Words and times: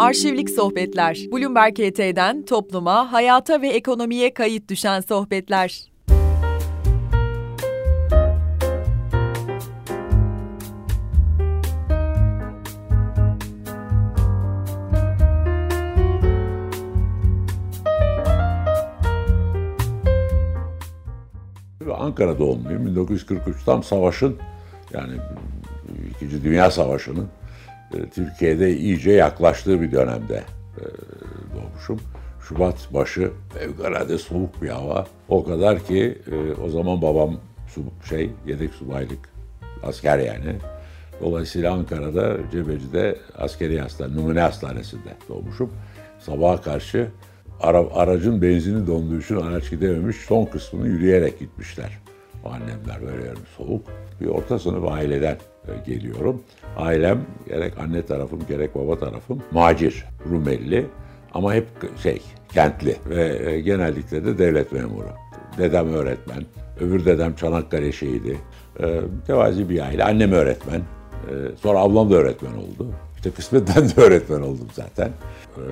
Arşivlik 0.00 0.50
Sohbetler. 0.50 1.18
Bloomberg 1.32 1.80
ET'den 1.80 2.42
topluma, 2.42 3.12
hayata 3.12 3.62
ve 3.62 3.68
ekonomiye 3.68 4.34
kayıt 4.34 4.68
düşen 4.68 5.00
sohbetler. 5.00 5.90
Ankara 21.98 22.38
doğumluyum. 22.38 22.86
1943 22.86 23.64
tam 23.64 23.82
savaşın 23.82 24.36
yani 24.92 25.12
İkinci 26.10 26.44
Dünya 26.44 26.70
Savaşı'nın 26.70 27.28
Türkiye'de 28.14 28.76
iyice 28.76 29.10
yaklaştığı 29.10 29.80
bir 29.80 29.92
dönemde 29.92 30.42
e, 30.76 30.82
doğmuşum. 31.56 32.00
Şubat 32.48 32.94
başı 32.94 33.30
fevkalade 33.54 34.18
soğuk 34.18 34.62
bir 34.62 34.68
hava. 34.68 35.06
O 35.28 35.44
kadar 35.44 35.86
ki 35.86 36.18
e, 36.32 36.60
o 36.60 36.68
zaman 36.68 37.02
babam 37.02 37.36
şey 38.08 38.30
yedek 38.46 38.74
subaylık 38.74 39.28
asker 39.82 40.18
yani. 40.18 40.56
Dolayısıyla 41.20 41.72
Ankara'da 41.72 42.36
Cebeci'de 42.52 43.18
askeri 43.38 43.80
hastane, 43.80 44.16
numune 44.16 44.40
hastanesinde 44.40 45.16
doğmuşum. 45.28 45.70
Sabaha 46.18 46.60
karşı 46.60 47.08
ara, 47.60 47.84
aracın 47.94 48.42
benzini 48.42 48.86
donduğu 48.86 49.20
için 49.20 49.36
araç 49.36 49.70
gidememiş. 49.70 50.16
Son 50.16 50.44
kısmını 50.44 50.88
yürüyerek 50.88 51.38
gitmişler. 51.38 51.98
Annemler 52.44 53.02
böyle 53.02 53.26
yani 53.26 53.38
soğuk. 53.56 53.82
Bir 54.20 54.26
orta 54.26 54.58
sınıf 54.58 54.92
aileden 54.92 55.36
e, 55.68 55.90
geliyorum. 55.92 56.42
Ailem 56.76 57.26
gerek 57.48 57.78
anne 57.78 58.06
tarafım 58.06 58.40
gerek 58.48 58.74
baba 58.74 58.98
tarafım 58.98 59.42
macir, 59.52 60.04
Rumeli 60.30 60.86
ama 61.34 61.54
hep 61.54 61.66
şey 62.02 62.22
kentli 62.52 62.96
ve 63.08 63.50
e, 63.50 63.60
genellikle 63.60 64.24
de 64.24 64.38
devlet 64.38 64.72
memuru. 64.72 65.08
Dedem 65.58 65.92
öğretmen, 65.94 66.44
öbür 66.80 67.04
dedem 67.04 67.34
Çanakkale 67.34 67.92
şehidi. 67.92 68.36
E, 68.82 69.00
tevazi 69.26 69.68
bir 69.68 69.80
aile. 69.80 70.04
Annem 70.04 70.32
öğretmen. 70.32 70.80
Sonra 71.62 71.78
ablam 71.78 72.10
da 72.10 72.14
öğretmen 72.14 72.52
oldu. 72.52 72.86
İşte 73.20 73.30
kısmetten 73.30 73.88
de 73.96 74.00
öğretmen 74.00 74.40
oldum 74.40 74.68
zaten. 74.72 75.10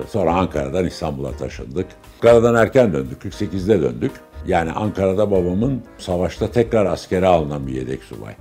Sonra 0.09 0.33
Ankara'dan 0.33 0.85
İstanbul'a 0.85 1.31
taşındık. 1.31 1.85
Ankara'dan 2.15 2.55
erken 2.55 2.93
döndük, 2.93 3.23
48'de 3.23 3.81
döndük. 3.81 4.11
Yani 4.47 4.71
Ankara'da 4.71 5.31
babamın 5.31 5.83
savaşta 5.97 6.51
tekrar 6.51 6.85
askere 6.85 7.27
alınan 7.27 7.67
bir 7.67 7.73
yedek 7.73 8.03
subay. 8.03 8.33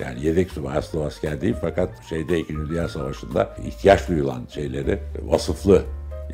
Yani 0.00 0.26
yedek 0.26 0.50
subay 0.50 0.78
aslı 0.78 1.04
asker 1.04 1.40
değil 1.40 1.54
fakat 1.60 1.90
şeyde 2.08 2.38
2. 2.38 2.54
Dünya 2.54 2.88
Savaşı'nda 2.88 3.56
ihtiyaç 3.66 4.08
duyulan 4.08 4.42
şeyleri 4.54 4.98
vasıflı 5.22 5.82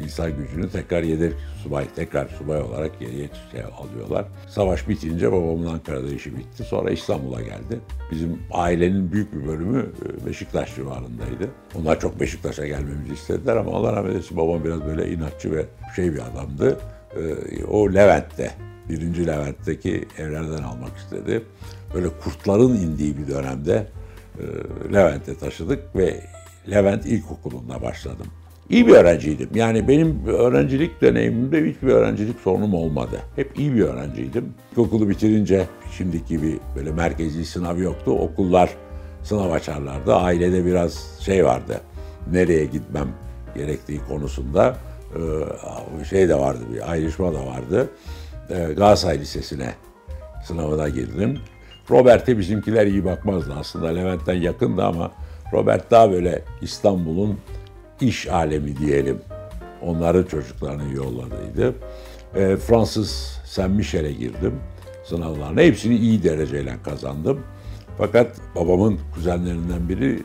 insan 0.04 0.36
gücünü 0.36 0.70
tekrar 0.70 1.02
yedek 1.02 1.32
subay, 1.62 1.86
tekrar 1.96 2.28
subay 2.28 2.60
olarak 2.60 3.00
geriye 3.00 3.28
şey 3.52 3.60
alıyorlar. 3.62 4.24
Savaş 4.48 4.88
bitince 4.88 5.32
babamın 5.32 5.66
Ankara'da 5.66 6.08
işi 6.08 6.36
bitti. 6.36 6.64
Sonra 6.64 6.90
İstanbul'a 6.90 7.40
geldi. 7.40 7.80
Bizim 8.10 8.38
ailenin 8.52 9.12
büyük 9.12 9.34
bir 9.34 9.46
bölümü 9.46 9.86
e, 10.22 10.26
Beşiktaş 10.26 10.74
civarındaydı. 10.74 11.50
Onlar 11.74 12.00
çok 12.00 12.20
Beşiktaş'a 12.20 12.66
gelmemizi 12.66 13.14
istediler 13.14 13.56
ama 13.56 13.72
Allah 13.72 13.92
rahmet 13.92 14.10
eylesin 14.10 14.36
babam 14.36 14.64
biraz 14.64 14.84
böyle 14.84 15.12
inatçı 15.12 15.52
ve 15.52 15.64
şey 15.96 16.12
bir 16.12 16.20
adamdı. 16.32 16.78
E, 17.16 17.64
o 17.64 17.94
Levent'te 17.94 18.50
birinci 18.88 19.26
Levent'teki 19.26 20.08
evlerden 20.18 20.62
almak 20.62 20.96
istedi. 20.96 21.42
Böyle 21.94 22.08
kurtların 22.08 22.76
indiği 22.76 23.18
bir 23.18 23.28
dönemde 23.28 23.86
e, 24.38 24.44
Levent'e 24.94 25.38
taşıdık 25.38 25.96
ve 25.96 26.20
Levent 26.70 27.06
İlkokulu'nda 27.06 27.82
başladım. 27.82 28.26
İyi 28.70 28.86
bir 28.86 28.92
öğrenciydim. 28.92 29.48
Yani 29.54 29.88
benim 29.88 30.26
öğrencilik 30.26 31.02
deneyimimde 31.02 31.70
hiçbir 31.70 31.88
öğrencilik 31.88 32.40
sorunum 32.40 32.74
olmadı. 32.74 33.20
Hep 33.36 33.58
iyi 33.58 33.74
bir 33.74 33.82
öğrenciydim. 33.82 34.54
İlkokulu 34.70 35.08
bitirince 35.08 35.66
şimdiki 35.96 36.28
gibi 36.28 36.58
böyle 36.76 36.92
merkezi 36.92 37.44
sınav 37.44 37.78
yoktu. 37.78 38.10
Okullar 38.10 38.70
sınav 39.22 39.50
açarlardı. 39.50 40.14
Ailede 40.14 40.66
biraz 40.66 41.18
şey 41.20 41.44
vardı. 41.44 41.80
Nereye 42.32 42.64
gitmem 42.64 43.08
gerektiği 43.54 44.00
konusunda 44.08 44.76
e, 46.00 46.04
şey 46.04 46.28
de 46.28 46.34
vardı 46.34 46.60
bir 46.74 46.90
ayrışma 46.90 47.34
da 47.34 47.46
vardı 47.46 47.90
e, 48.50 48.54
Galatasaray 48.54 49.20
Lisesi'ne 49.20 49.74
sınavına 50.44 50.88
girdim. 50.88 51.38
Robert'e 51.90 52.38
bizimkiler 52.38 52.86
iyi 52.86 53.04
bakmazdı 53.04 53.54
aslında. 53.58 53.88
Levent'ten 53.88 54.34
yakındı 54.34 54.84
ama 54.84 55.10
Robert 55.52 55.90
daha 55.90 56.10
böyle 56.10 56.42
İstanbul'un 56.62 57.38
iş 58.02 58.28
alemi 58.28 58.76
diyelim. 58.76 59.18
Onların 59.82 60.22
çocuklarını 60.22 60.94
yolladıydı. 60.94 61.74
E, 62.34 62.56
Fransız 62.56 63.40
Saint 63.44 63.76
Michel'e 63.76 64.12
girdim 64.12 64.54
sınavlarına. 65.04 65.60
Hepsini 65.60 65.96
iyi 65.96 66.22
dereceyle 66.22 66.76
kazandım. 66.84 67.40
Fakat 67.98 68.36
babamın 68.54 68.98
kuzenlerinden 69.14 69.88
biri 69.88 70.22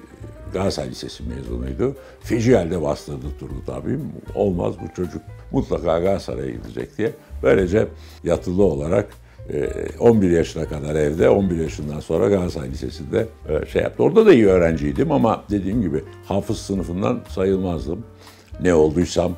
Galatasaray 0.53 0.89
Lisesi 0.89 1.23
mezunuydu. 1.23 1.95
Feci 2.21 2.55
halde 2.55 2.81
bastırdı 2.81 3.25
Turgut 3.39 3.69
abim. 3.69 4.11
Olmaz 4.35 4.75
bu 4.83 4.95
çocuk 4.95 5.21
mutlaka 5.51 5.99
Galatasaray'a 5.99 6.51
gidecek 6.51 6.97
diye. 6.97 7.11
Böylece 7.43 7.87
yatılı 8.23 8.63
olarak 8.63 9.07
11 9.99 10.31
e, 10.31 10.35
yaşına 10.35 10.65
kadar 10.65 10.95
evde, 10.95 11.29
11 11.29 11.57
yaşından 11.57 11.99
sonra 11.99 12.29
Galatasaray 12.29 12.71
Lisesi'nde 12.71 13.27
e, 13.49 13.65
şey 13.65 13.81
yaptı. 13.81 14.03
Orada 14.03 14.25
da 14.25 14.33
iyi 14.33 14.47
öğrenciydim 14.47 15.11
ama 15.11 15.43
dediğim 15.49 15.81
gibi 15.81 16.03
hafız 16.25 16.57
sınıfından 16.57 17.19
sayılmazdım. 17.29 18.03
Ne 18.61 18.73
olduysam 18.73 19.31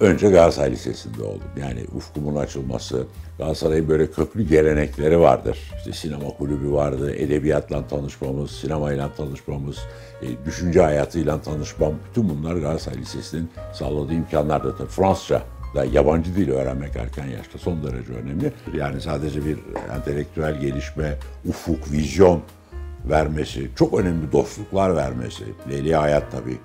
önce 0.00 0.30
Galatasaray 0.30 0.70
Lisesi'nde 0.70 1.22
oldum. 1.22 1.48
Yani 1.60 1.80
ufkumun 1.96 2.36
açılması, 2.36 3.06
Galatasaray'ın 3.38 3.88
böyle 3.88 4.10
köklü 4.10 4.48
gelenekleri 4.48 5.20
vardır. 5.20 5.58
İşte 5.76 5.92
sinema 5.92 6.28
kulübü 6.28 6.72
vardı, 6.72 7.14
edebiyatla 7.14 7.86
tanışmamız, 7.86 8.50
sinemayla 8.50 9.14
tanışmamız, 9.14 9.78
e, 10.22 10.46
düşünce 10.46 10.80
hayatıyla 10.80 11.42
tanışmam. 11.42 11.92
Bütün 12.08 12.28
bunlar 12.28 12.56
Galatasaray 12.56 12.98
Lisesi'nin 12.98 13.50
sağladığı 13.72 14.14
imkanlardı. 14.14 14.76
Tabii 14.78 14.88
Fransızca 14.88 15.42
da 15.74 15.84
yabancı 15.84 16.36
dil 16.36 16.50
öğrenmek 16.50 16.96
erken 16.96 17.26
yaşta 17.26 17.58
son 17.58 17.82
derece 17.82 18.12
önemli. 18.12 18.52
Yani 18.74 19.00
sadece 19.00 19.46
bir 19.46 19.58
entelektüel 19.96 20.60
gelişme, 20.60 21.18
ufuk, 21.48 21.92
vizyon 21.92 22.40
vermesi, 23.10 23.68
çok 23.76 24.00
önemli 24.00 24.32
dostluklar 24.32 24.96
vermesi. 24.96 25.44
Leyli 25.70 25.94
hayat 25.94 26.32
tabii, 26.32 26.58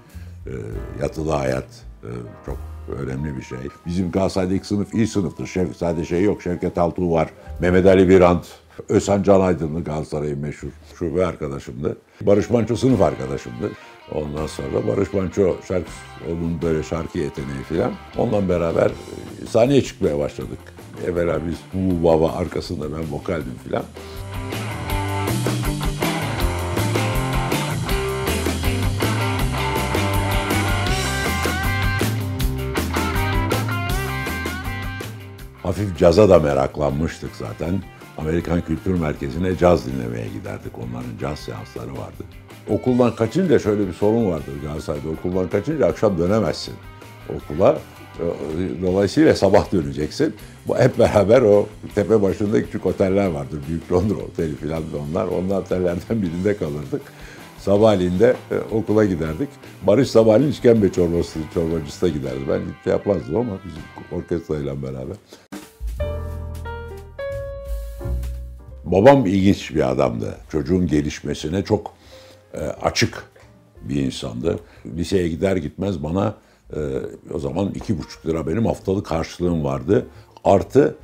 e, 0.47 0.53
yatılı 1.01 1.31
hayat 1.31 1.67
e, 2.03 2.09
çok 2.45 2.57
önemli 2.97 3.37
bir 3.37 3.41
şey. 3.41 3.57
Bizim 3.85 4.11
Galatasaray'daki 4.11 4.67
sınıf 4.67 4.93
iyi 4.93 5.07
sınıftır. 5.07 5.47
Şef, 5.47 5.77
sadece 5.77 6.05
şey 6.05 6.23
yok. 6.23 6.41
Şevket 6.41 6.77
Altuğ 6.77 7.11
var. 7.11 7.29
Mehmet 7.59 7.85
Ali 7.85 8.09
Birant, 8.09 8.45
Özhan 8.89 9.23
Can 9.23 9.41
Aydınlı 9.41 9.83
Galatasaray'ın 9.83 10.39
meşhur 10.39 10.69
şube 10.99 11.25
arkadaşımdı. 11.25 11.97
Barış 12.21 12.49
Manço 12.49 12.75
sınıf 12.75 13.01
arkadaşımdı. 13.01 13.71
Ondan 14.13 14.47
sonra 14.47 14.87
Barış 14.87 15.13
Manço 15.13 15.55
şarkı, 15.67 15.91
onun 16.31 16.61
böyle 16.61 16.83
şarkı 16.83 17.17
yeteneği 17.17 17.63
falan. 17.63 17.91
Ondan 18.17 18.49
beraber 18.49 18.89
e, 19.43 19.45
sahneye 19.47 19.83
çıkmaya 19.83 20.19
başladık. 20.19 20.59
Evvela 21.07 21.39
biz 21.47 21.57
bu 21.73 22.03
baba 22.03 22.31
arkasında 22.31 22.85
ben 22.97 23.11
vokaldim 23.11 23.55
falan. 23.69 23.83
hafif 35.69 35.97
caza 35.97 36.29
da 36.29 36.39
meraklanmıştık 36.39 37.35
zaten. 37.35 37.83
Amerikan 38.17 38.61
Kültür 38.61 38.99
Merkezi'ne 38.99 39.57
caz 39.57 39.85
dinlemeye 39.85 40.27
giderdik. 40.27 40.77
Onların 40.77 41.17
caz 41.21 41.39
seansları 41.39 41.97
vardı. 41.97 42.23
Okuldan 42.69 43.15
kaçınca 43.15 43.59
şöyle 43.59 43.87
bir 43.87 43.93
sorun 43.93 44.29
vardır 44.29 44.53
Galatasaray'da. 44.63 45.09
Okuldan 45.09 45.49
kaçınca 45.49 45.85
akşam 45.85 46.17
dönemezsin 46.17 46.73
okula. 47.35 47.77
Dolayısıyla 48.81 49.35
sabah 49.35 49.71
döneceksin. 49.71 50.35
Bu 50.67 50.77
hep 50.77 50.99
beraber 50.99 51.41
o 51.41 51.67
tepe 51.95 52.21
başında 52.21 52.63
küçük 52.63 52.85
oteller 52.85 53.27
vardır. 53.27 53.59
Büyük 53.67 53.91
Londra 53.91 54.15
Oteli 54.15 54.55
falan 54.55 54.83
da 54.83 54.97
onlar. 55.09 55.27
Onlar 55.27 55.61
otellerden 55.61 56.21
birinde 56.21 56.57
kalırdık. 56.57 57.01
Sabahleyin 57.57 58.19
de 58.19 58.35
e, 58.51 58.75
okula 58.75 59.05
giderdik. 59.05 59.49
Barış 59.87 60.09
sabahleyin 60.09 60.51
işkembe 60.51 60.91
çorbası, 60.91 61.39
çorbacısı 61.53 62.01
da 62.01 62.07
giderdi. 62.07 62.39
Ben 62.49 62.59
hiç 62.59 62.83
şey 62.83 62.93
yapmazdım 62.93 63.35
ama 63.35 63.57
bizim 63.65 64.19
orkestrayla 64.19 64.83
beraber. 64.83 65.17
Babam 68.83 69.25
ilginç 69.25 69.75
bir 69.75 69.91
adamdı. 69.91 70.37
Çocuğun 70.51 70.87
gelişmesine 70.87 71.63
çok 71.63 71.87
e, 71.87 72.28
açık 72.81 73.29
bir 73.81 74.01
insandı. 74.01 74.59
Liseye 74.85 75.27
gider 75.27 75.55
gitmez 75.55 76.03
bana 76.03 76.35
e, 76.75 76.79
o 77.33 77.39
zaman 77.39 77.71
iki 77.75 77.97
buçuk 77.97 78.25
lira 78.25 78.47
benim 78.47 78.65
haftalık 78.65 79.05
karşılığım 79.05 79.63
vardı. 79.63 80.07
Artı 80.43 80.95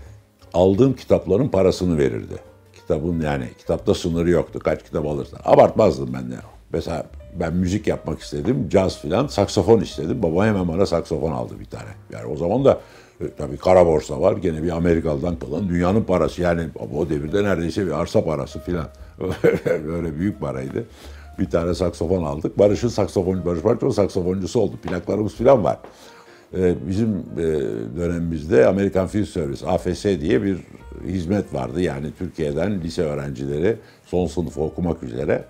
aldığım 0.53 0.93
kitapların 0.93 1.47
parasını 1.47 1.97
verirdi. 1.97 2.35
Kitabın 2.73 3.21
yani 3.21 3.49
kitapta 3.57 3.93
sınırı 3.93 4.29
yoktu. 4.29 4.59
Kaç 4.59 4.83
kitap 4.83 5.05
alırsan. 5.05 5.39
Abartmazdım 5.43 6.13
ben 6.13 6.31
de. 6.31 6.35
Mesela 6.73 7.05
ben 7.39 7.53
müzik 7.53 7.87
yapmak 7.87 8.19
istedim, 8.19 8.69
caz 8.69 8.99
filan, 9.01 9.27
saksafon 9.27 9.81
istedim. 9.81 10.23
Baba 10.23 10.45
hemen 10.45 10.67
bana 10.67 10.85
saksafon 10.85 11.31
aldı 11.31 11.59
bir 11.59 11.65
tane. 11.65 11.89
Yani 12.11 12.25
o 12.25 12.37
zaman 12.37 12.65
da 12.65 12.81
e, 13.21 13.23
tabii 13.37 13.57
kara 13.57 13.85
borsa 13.85 14.21
var. 14.21 14.37
Gene 14.37 14.63
bir 14.63 14.69
Amerikalı'dan 14.69 15.39
kalan 15.39 15.69
dünyanın 15.69 16.03
parası. 16.03 16.41
Yani 16.41 16.67
o 16.95 17.09
devirde 17.09 17.43
neredeyse 17.43 17.85
bir 17.85 17.91
arsa 17.91 18.25
parası 18.25 18.59
filan. 18.59 18.87
Böyle 19.65 20.19
büyük 20.19 20.39
paraydı. 20.39 20.85
Bir 21.39 21.49
tane 21.49 21.75
saksofon 21.75 22.23
aldık. 22.23 22.59
Barış'ın 22.59 22.87
saksafon, 22.87 23.45
Barış 23.45 23.63
Manço 23.63 23.91
saksafoncusu 23.91 24.59
oldu. 24.59 24.77
Plaklarımız 24.83 25.35
filan 25.35 25.63
var. 25.63 25.79
Ee, 26.57 26.75
bizim 26.87 27.09
e, 27.37 27.43
dönemimizde 27.97 28.67
American 28.67 29.07
Film 29.07 29.25
Service, 29.25 29.67
AFS 29.67 30.03
diye 30.03 30.43
bir 30.43 30.57
hizmet 31.03 31.53
vardı. 31.53 31.81
Yani 31.81 32.07
Türkiye'den 32.17 32.81
lise 32.81 33.01
öğrencileri 33.01 33.77
son 34.05 34.27
sınıf 34.27 34.57
okumak 34.57 35.03
üzere 35.03 35.43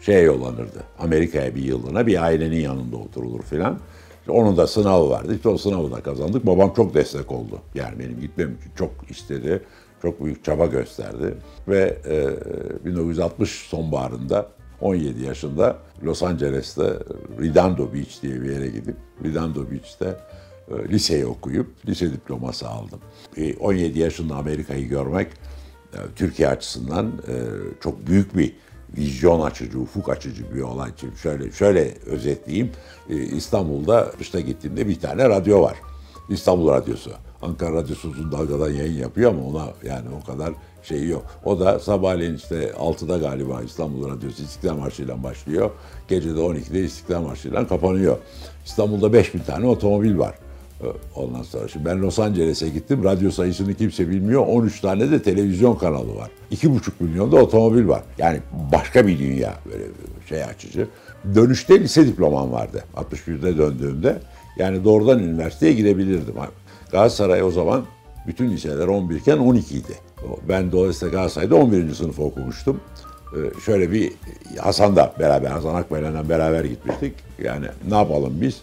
şeye 0.00 0.22
yollanırdı. 0.22 0.84
Amerika'ya 0.98 1.54
bir 1.54 1.62
yıllığına 1.62 2.06
bir 2.06 2.22
ailenin 2.22 2.60
yanında 2.60 2.96
oturulur 2.96 3.42
filan. 3.42 3.78
Onun 4.28 4.56
da 4.56 4.66
sınavı 4.66 5.10
vardı. 5.10 5.34
İşte 5.34 5.48
o 5.48 5.58
sınavı 5.58 5.92
da 5.92 6.00
kazandık. 6.00 6.46
Babam 6.46 6.72
çok 6.74 6.94
destek 6.94 7.32
oldu. 7.32 7.58
Yani 7.74 7.98
benim 7.98 8.20
gitmem 8.20 8.54
için 8.54 8.70
çok 8.76 8.90
istedi. 9.10 9.62
Çok 10.02 10.24
büyük 10.24 10.44
çaba 10.44 10.66
gösterdi. 10.66 11.34
Ve 11.68 11.98
e, 12.84 12.84
1960 12.84 13.50
sonbaharında 13.50 14.48
17 14.84 15.22
yaşında 15.22 15.78
Los 16.04 16.22
Angeles'te 16.22 16.98
Redondo 17.40 17.94
Beach 17.94 18.22
diye 18.22 18.42
bir 18.42 18.50
yere 18.50 18.66
gidip 18.66 18.96
Redondo 19.24 19.70
Beach'te 19.70 20.16
e, 20.68 20.88
liseyi 20.88 21.26
okuyup 21.26 21.86
lise 21.86 22.12
diploması 22.12 22.68
aldım. 22.68 23.00
E, 23.36 23.56
17 23.56 23.98
yaşında 23.98 24.34
Amerika'yı 24.34 24.88
görmek 24.88 25.28
e, 25.92 25.98
Türkiye 26.16 26.48
açısından 26.48 27.06
e, 27.06 27.34
çok 27.80 28.06
büyük 28.06 28.36
bir 28.36 28.56
vizyon 28.96 29.40
açıcı, 29.40 29.80
ufuk 29.80 30.08
açıcı 30.08 30.54
bir 30.54 30.60
olay. 30.60 30.90
Şimdi 31.00 31.16
şöyle 31.16 31.52
şöyle 31.52 31.94
özetleyeyim. 32.06 32.70
İstanbul'da 33.08 34.12
işte 34.20 34.40
gittiğimde 34.40 34.88
bir 34.88 35.00
tane 35.00 35.28
radyo 35.28 35.62
var. 35.62 35.76
İstanbul 36.28 36.68
Radyosu. 36.68 37.10
Ankara 37.42 37.72
Radyosu 37.72 38.08
uzun 38.08 38.32
dalgadan 38.32 38.70
yayın 38.70 38.98
yapıyor 38.98 39.30
ama 39.30 39.46
ona 39.46 39.66
yani 39.82 40.08
o 40.22 40.26
kadar 40.26 40.52
şeyi 40.84 41.08
yok. 41.08 41.26
O 41.44 41.60
da 41.60 41.78
sabahleyin 41.78 42.34
işte 42.34 42.72
6'da 42.78 43.18
galiba 43.18 43.62
İstanbul 43.62 44.10
Radyosu 44.10 44.42
İstiklal 44.42 44.76
Marşı'yla 44.76 45.22
başlıyor. 45.22 45.70
Gece 46.08 46.36
de 46.36 46.40
12'de 46.40 46.84
İstiklal 46.84 47.22
Marşı'yla 47.22 47.66
kapanıyor. 47.66 48.18
İstanbul'da 48.64 49.12
5000 49.12 49.38
tane 49.38 49.66
otomobil 49.66 50.18
var. 50.18 50.34
Ee, 50.82 50.86
ondan 51.16 51.42
sonra 51.42 51.68
şimdi 51.68 51.84
ben 51.84 52.02
Los 52.02 52.18
Angeles'e 52.18 52.68
gittim. 52.68 53.04
Radyo 53.04 53.30
sayısını 53.30 53.74
kimse 53.74 54.08
bilmiyor. 54.08 54.46
13 54.46 54.80
tane 54.80 55.10
de 55.10 55.22
televizyon 55.22 55.74
kanalı 55.74 56.16
var. 56.16 56.30
2,5 56.52 56.78
milyon 57.00 57.32
da 57.32 57.36
otomobil 57.36 57.88
var. 57.88 58.02
Yani 58.18 58.40
başka 58.72 59.06
bir 59.06 59.18
dünya 59.18 59.54
böyle 59.66 59.84
şey 60.28 60.44
açıcı. 60.44 60.88
Dönüşte 61.34 61.80
lise 61.80 62.06
diplomam 62.06 62.52
vardı. 62.52 62.84
61'de 62.96 63.58
döndüğümde. 63.58 64.18
Yani 64.58 64.84
doğrudan 64.84 65.18
üniversiteye 65.18 65.72
girebilirdim. 65.72 66.34
Galatasaray 66.92 67.42
o 67.42 67.50
zaman 67.50 67.84
bütün 68.26 68.50
liseler 68.50 68.86
11 68.86 69.16
iken 69.16 69.38
12 69.38 69.78
idi. 69.78 69.94
Ben 70.48 70.72
dolayısıyla 70.72 71.14
Galatasaray'da 71.14 71.54
11. 71.54 71.94
sınıf 71.94 72.20
okumuştum. 72.20 72.80
Ee, 73.34 73.60
şöyle 73.60 73.92
bir 73.92 74.12
Hasan'da 74.58 75.12
beraber, 75.18 75.50
Hasan 75.50 75.74
Akbay'la 75.74 76.28
beraber 76.28 76.64
gitmiştik. 76.64 77.14
Yani 77.44 77.66
ne 77.88 77.94
yapalım 77.94 78.32
biz? 78.40 78.60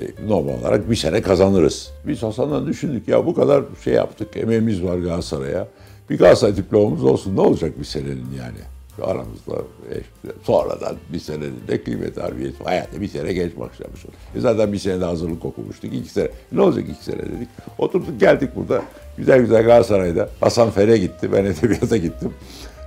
E, 0.00 0.28
normal 0.28 0.60
olarak 0.60 0.90
bir 0.90 0.96
sene 0.96 1.22
kazanırız. 1.22 1.90
Biz 2.06 2.22
Hasan'la 2.22 2.66
düşündük 2.66 3.08
ya 3.08 3.26
bu 3.26 3.34
kadar 3.34 3.64
şey 3.84 3.94
yaptık, 3.94 4.36
emeğimiz 4.36 4.84
var 4.84 4.98
Galatasaray'a. 4.98 5.68
Bir 6.10 6.18
Galatasaray 6.18 6.56
diplomamız 6.56 7.04
olsun 7.04 7.36
ne 7.36 7.40
olacak 7.40 7.78
bir 7.78 7.84
senenin 7.84 8.26
yani. 8.38 8.58
Aramızda 9.02 9.54
işte 9.90 10.32
sonradan 10.42 10.96
bir 11.12 11.18
senenin 11.18 11.68
de 11.68 11.82
kıymet 11.82 12.16
harbiyeti 12.16 12.64
hayatta 12.64 13.00
bir 13.00 13.08
sene 13.08 13.32
genç 13.32 13.56
başlamışız. 13.56 14.10
E 14.34 14.40
zaten 14.40 14.72
bir 14.72 14.78
sene 14.78 15.00
de 15.00 15.04
hazırlık 15.04 15.44
okumuştuk. 15.44 15.94
iki 15.94 16.08
sene. 16.08 16.28
Ne 16.52 16.60
olacak 16.60 16.84
iki 16.88 17.04
sene 17.04 17.18
dedik. 17.18 17.48
Oturduk 17.78 18.20
geldik 18.20 18.50
burada. 18.56 18.82
Güzel 19.18 19.40
güzel 19.40 19.62
Galatasaray'da. 19.62 20.28
Hasan 20.40 20.70
Fer'e 20.70 20.98
gitti. 20.98 21.32
Ben 21.32 21.44
edebiyata 21.44 21.96
gittim. 21.96 22.34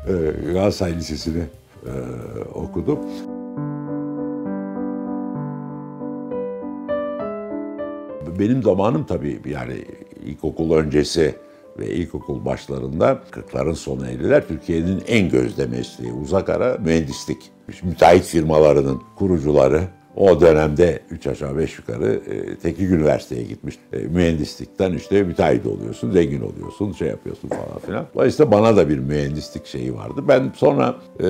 Ee, 0.07 0.51
Galatasaray 0.53 0.95
Lisesi'ni 0.95 1.43
e, 1.85 1.91
okudum. 2.53 2.99
benim 8.39 8.63
zamanım 8.63 9.03
tabii 9.03 9.41
yani 9.45 9.85
ilkokul 10.25 10.71
öncesi 10.71 11.35
ve 11.79 11.89
ilkokul 11.89 12.45
başlarında 12.45 13.19
40'ların 13.31 13.75
sonu 13.75 14.07
50'ler 14.07 14.47
Türkiye'nin 14.47 15.03
en 15.07 15.29
gözde 15.29 15.65
mesleği 15.65 16.13
uzak 16.13 16.49
ara 16.49 16.77
mühendislik. 16.77 17.51
Müteahhit 17.83 18.23
firmalarının 18.23 19.01
kurucuları 19.15 19.81
o 20.15 20.41
dönemde 20.41 20.99
3 21.09 21.27
aşağı 21.27 21.57
5 21.57 21.77
yukarı 21.77 22.21
e, 22.29 22.55
teknik 22.55 22.91
üniversiteye 22.91 23.43
gitmiş. 23.43 23.79
E, 23.93 23.97
mühendislikten 23.97 24.93
işte 24.93 25.23
müteahhit 25.23 25.65
oluyorsun, 25.65 26.11
zengin 26.11 26.41
oluyorsun, 26.41 26.91
şey 26.91 27.07
yapıyorsun 27.07 27.49
falan 27.49 27.79
filan. 27.85 28.05
Dolayısıyla 28.15 28.51
bana 28.51 28.77
da 28.77 28.89
bir 28.89 28.97
mühendislik 28.97 29.65
şeyi 29.65 29.95
vardı. 29.95 30.23
Ben 30.27 30.51
sonra 30.55 30.95
e, 31.19 31.25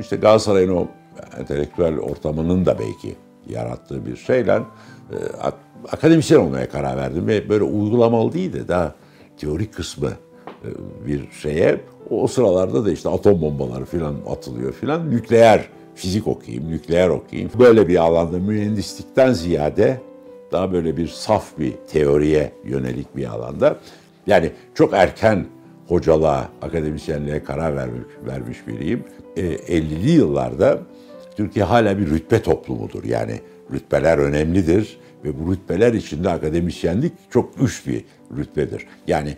işte 0.00 0.16
Galatasaray'ın 0.16 0.74
o 0.74 0.86
entelektüel 1.38 1.98
ortamının 1.98 2.66
da 2.66 2.78
belki 2.78 3.16
yarattığı 3.48 4.06
bir 4.06 4.16
şeyle 4.16 4.52
e, 4.52 5.16
akademisyen 5.92 6.38
olmaya 6.38 6.68
karar 6.68 6.96
verdim 6.96 7.26
ve 7.26 7.48
böyle 7.48 7.64
uygulamalı 7.64 8.32
değil 8.32 8.52
de 8.52 8.68
daha 8.68 8.94
teorik 9.40 9.74
kısmı 9.74 10.10
e, 10.64 10.68
bir 11.06 11.30
şeye 11.30 11.80
o 12.10 12.26
sıralarda 12.26 12.84
da 12.84 12.92
işte 12.92 13.08
atom 13.08 13.42
bombaları 13.42 13.84
falan 13.84 14.16
atılıyor 14.30 14.72
falan 14.72 15.10
nükleer 15.10 15.68
fizik 15.94 16.26
okuyayım, 16.26 16.70
nükleer 16.70 17.08
okuyayım. 17.08 17.50
Böyle 17.58 17.88
bir 17.88 17.96
alanda 17.96 18.38
mühendislikten 18.38 19.32
ziyade 19.32 20.00
daha 20.52 20.72
böyle 20.72 20.96
bir 20.96 21.08
saf 21.08 21.58
bir 21.58 21.72
teoriye 21.72 22.52
yönelik 22.64 23.16
bir 23.16 23.24
alanda. 23.24 23.78
Yani 24.26 24.50
çok 24.74 24.92
erken 24.92 25.46
hocalığa, 25.88 26.48
akademisyenliğe 26.62 27.44
karar 27.44 27.76
vermiş, 27.76 28.02
vermiş 28.26 28.58
biriyim. 28.66 29.04
E, 29.36 29.42
50'li 29.42 30.10
yıllarda 30.10 30.78
Türkiye 31.36 31.64
hala 31.64 31.98
bir 31.98 32.10
rütbe 32.10 32.42
toplumudur. 32.42 33.04
Yani 33.04 33.40
rütbeler 33.72 34.18
önemlidir 34.18 34.98
ve 35.24 35.40
bu 35.40 35.52
rütbeler 35.52 35.92
içinde 35.92 36.30
akademisyenlik 36.30 37.12
çok 37.30 37.62
üst 37.62 37.86
bir 37.86 38.04
rütbedir. 38.36 38.86
Yani 39.06 39.36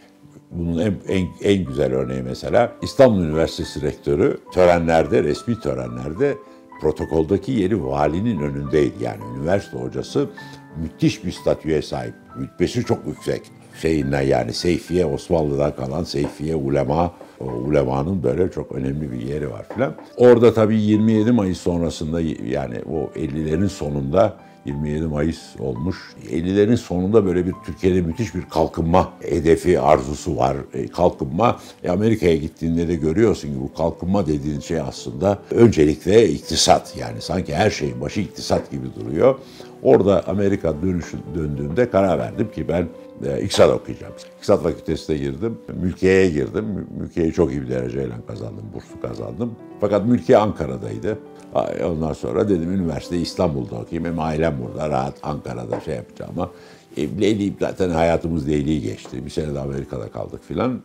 bunun 0.50 0.78
en, 0.78 0.94
en, 1.08 1.28
en 1.42 1.64
güzel 1.64 1.92
örneği 1.94 2.22
mesela 2.22 2.72
İstanbul 2.82 3.20
Üniversitesi 3.24 3.82
rektörü 3.82 4.38
törenlerde, 4.54 5.22
resmi 5.22 5.60
törenlerde 5.60 6.36
protokoldaki 6.80 7.52
yeri 7.52 7.84
valinin 7.84 8.40
önündeydi. 8.40 8.94
Yani 9.04 9.20
üniversite 9.38 9.78
hocası 9.78 10.28
müthiş 10.76 11.24
bir 11.24 11.32
statüye 11.32 11.82
sahip. 11.82 12.14
Rütbesi 12.40 12.84
çok 12.84 13.06
yüksek. 13.06 13.42
Şeyinden 13.82 14.22
yani 14.22 14.52
Seyfiye, 14.52 15.06
Osmanlı'dan 15.06 15.76
kalan 15.76 16.04
Seyfiye 16.04 16.54
ulema, 16.54 17.12
o 17.40 17.44
ulemanın 17.44 18.22
böyle 18.22 18.50
çok 18.50 18.72
önemli 18.72 19.12
bir 19.12 19.20
yeri 19.20 19.50
var 19.50 19.66
filan. 19.74 19.94
Orada 20.16 20.54
tabii 20.54 20.80
27 20.80 21.32
Mayıs 21.32 21.60
sonrasında 21.60 22.20
yani 22.46 22.76
o 22.90 23.10
50'lerin 23.18 23.68
sonunda 23.68 24.36
27 24.64 25.06
Mayıs 25.06 25.40
olmuş. 25.58 25.96
50'lerin 26.30 26.76
sonunda 26.76 27.26
böyle 27.26 27.46
bir 27.46 27.52
Türkiye'de 27.66 28.00
müthiş 28.00 28.34
bir 28.34 28.42
kalkınma 28.42 29.12
hedefi, 29.20 29.80
arzusu 29.80 30.36
var. 30.36 30.56
E, 30.74 30.88
kalkınma, 30.88 31.60
e, 31.84 31.90
Amerika'ya 31.90 32.36
gittiğinde 32.36 32.88
de 32.88 32.94
görüyorsun 32.94 33.48
ki 33.48 33.60
bu 33.60 33.74
kalkınma 33.74 34.26
dediğin 34.26 34.60
şey 34.60 34.80
aslında 34.80 35.38
öncelikle 35.50 36.28
iktisat. 36.28 36.96
Yani 36.96 37.20
sanki 37.20 37.54
her 37.54 37.70
şeyin 37.70 38.00
başı 38.00 38.20
iktisat 38.20 38.70
gibi 38.70 38.86
duruyor. 39.00 39.38
Orada 39.82 40.28
Amerika 40.28 40.82
dönüşü 40.82 41.16
döndüğümde 41.34 41.90
karar 41.90 42.18
verdim 42.18 42.50
ki 42.54 42.68
ben 42.68 42.88
e, 43.24 43.42
İktisat 43.42 43.70
okuyacağım. 43.70 44.12
İktisat 44.36 44.62
fakültesine 44.62 45.16
girdim. 45.16 45.58
Mülkiye'ye 45.82 46.30
girdim. 46.30 46.86
Mülkiye'yi 47.00 47.32
çok 47.32 47.52
iyi 47.52 47.62
bir 47.62 47.70
dereceyle 47.70 48.12
kazandım. 48.26 48.64
Burslu 48.74 49.08
kazandım. 49.08 49.56
Fakat 49.80 50.06
mülkiye 50.06 50.38
Ankara'daydı. 50.38 51.18
Ondan 51.84 52.12
sonra 52.12 52.48
dedim 52.48 52.72
üniversite 52.72 53.18
İstanbul'da 53.18 53.74
okuyayım. 53.74 54.12
Hem 54.12 54.20
ailem 54.20 54.56
burada 54.62 54.90
rahat 54.90 55.14
Ankara'da 55.22 55.80
şey 55.80 55.94
yapacağım 55.94 56.32
ama 56.36 56.50
evliliğim 56.96 57.56
zaten 57.60 57.90
hayatımız 57.90 58.46
deliği 58.46 58.80
geçti. 58.82 59.24
Bir 59.24 59.30
sene 59.30 59.54
de 59.54 59.60
Amerika'da 59.60 60.08
kaldık 60.08 60.40
filan. 60.48 60.80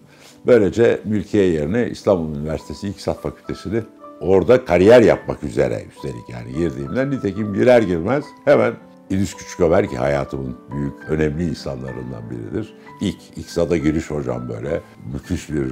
Böylece 0.45 1.01
mülkiye 1.05 1.45
yerine 1.45 1.89
İstanbul 1.89 2.35
Üniversitesi 2.35 2.87
İktisat 2.87 3.21
Fakültesini 3.21 3.81
orada 4.21 4.65
kariyer 4.65 5.01
yapmak 5.01 5.43
üzere 5.43 5.83
üstelik 5.95 6.29
yani 6.29 6.53
girdiğimden 6.53 7.11
nitekim 7.11 7.53
girer 7.53 7.81
girmez 7.81 8.25
hemen 8.45 8.73
İdris 9.09 9.33
Küçükömer 9.33 9.89
ki 9.89 9.97
hayatımın 9.97 10.57
büyük, 10.71 10.93
önemli 11.09 11.49
insanlarından 11.49 12.29
biridir. 12.29 12.73
İlk 13.01 13.17
İktisat'a 13.37 13.77
giriş 13.77 14.11
hocam 14.11 14.49
böyle 14.49 14.81
müthiş 15.13 15.49
bir 15.49 15.71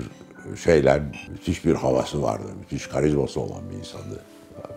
şeyler, 0.63 1.01
müthiş 1.31 1.65
bir 1.65 1.75
havası 1.75 2.21
vardı. 2.21 2.47
Müthiş 2.59 2.87
karizması 2.87 3.39
olan 3.39 3.69
bir 3.71 3.77
insandı. 3.77 4.21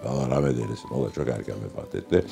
Allah 0.08 0.30
rahmet 0.30 0.58
eylesin. 0.58 0.88
O 0.94 1.06
da 1.06 1.10
çok 1.12 1.28
erken 1.28 1.54
vefat 1.64 1.94
etti. 1.94 2.24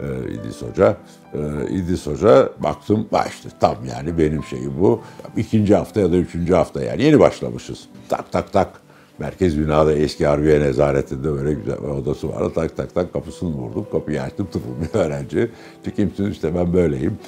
Ee, 0.00 0.32
İdris 0.32 0.62
Hoca. 0.62 0.96
Ee, 1.34 1.38
İdris 1.70 2.06
Hoca 2.06 2.50
baktım 2.58 3.08
başladı. 3.12 3.54
Tam 3.60 3.76
yani 3.84 4.18
benim 4.18 4.44
şeyim 4.44 4.72
bu. 4.80 5.02
İkinci 5.36 5.74
hafta 5.74 6.00
ya 6.00 6.12
da 6.12 6.16
üçüncü 6.16 6.54
hafta 6.54 6.82
yani 6.82 7.02
yeni 7.02 7.20
başlamışız. 7.20 7.88
Tak 8.08 8.32
tak 8.32 8.52
tak 8.52 8.85
Merkez 9.18 9.58
binada 9.58 9.92
eski 9.92 10.26
Harbiye 10.26 10.60
Nezaretinde 10.60 11.32
böyle 11.32 11.52
güzel 11.52 11.78
bir 11.78 11.88
odası 11.88 12.28
vardı. 12.28 12.52
Tak 12.54 12.76
tak 12.76 12.94
tak 12.94 13.12
kapısını 13.12 13.48
vurdum. 13.48 13.86
Kapıyı 13.92 14.22
açtım 14.22 14.46
tıpkı 14.52 14.68
bir 14.94 14.98
öğrenci. 14.98 15.50
Kimsin 15.96 16.30
işte 16.30 16.54
ben 16.54 16.72
böyleyim. 16.72 17.18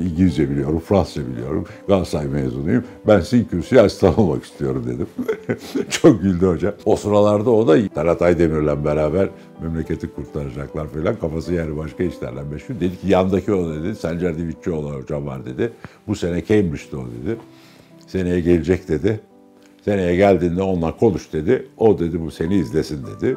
İngilizce 0.00 0.50
biliyorum, 0.50 0.82
Fransızca 0.88 1.28
biliyorum. 1.28 1.64
Galatasaray 1.88 2.26
mezunuyum. 2.26 2.84
Ben 3.06 3.20
sizin 3.20 3.44
kürsüye 3.44 3.80
asistan 3.80 4.20
olmak 4.20 4.44
istiyorum 4.44 4.84
dedim. 4.86 5.06
Çok 5.90 6.22
güldü 6.22 6.46
hoca. 6.46 6.74
O 6.84 6.96
sıralarda 6.96 7.50
o 7.50 7.68
da 7.68 7.88
Talat 7.88 8.22
Aydemir'le 8.22 8.84
beraber 8.84 9.28
memleketi 9.62 10.14
kurtaracaklar 10.14 10.86
falan. 10.86 11.16
Kafası 11.16 11.54
yani 11.54 11.76
başka 11.76 12.04
işlerle 12.04 12.42
meşgul. 12.42 12.74
Dedi 12.80 13.00
ki 13.00 13.08
yandaki 13.08 13.52
o 13.52 13.74
dedi. 13.74 13.96
Sencer 13.96 14.38
Divitçioğlu 14.38 14.94
hocam 14.94 15.26
var 15.26 15.46
dedi. 15.46 15.72
Bu 16.06 16.16
sene 16.16 16.44
Cambridge'de 16.44 16.96
o 16.96 17.04
dedi. 17.04 17.36
Seneye 18.06 18.40
gelecek 18.40 18.88
dedi. 18.88 19.20
Seneye 19.84 20.16
geldiğinde 20.16 20.62
onunla 20.62 20.96
konuş 20.96 21.32
dedi. 21.32 21.68
O 21.76 21.98
dedi 21.98 22.20
bu 22.20 22.30
seni 22.30 22.54
izlesin 22.54 23.06
dedi. 23.06 23.36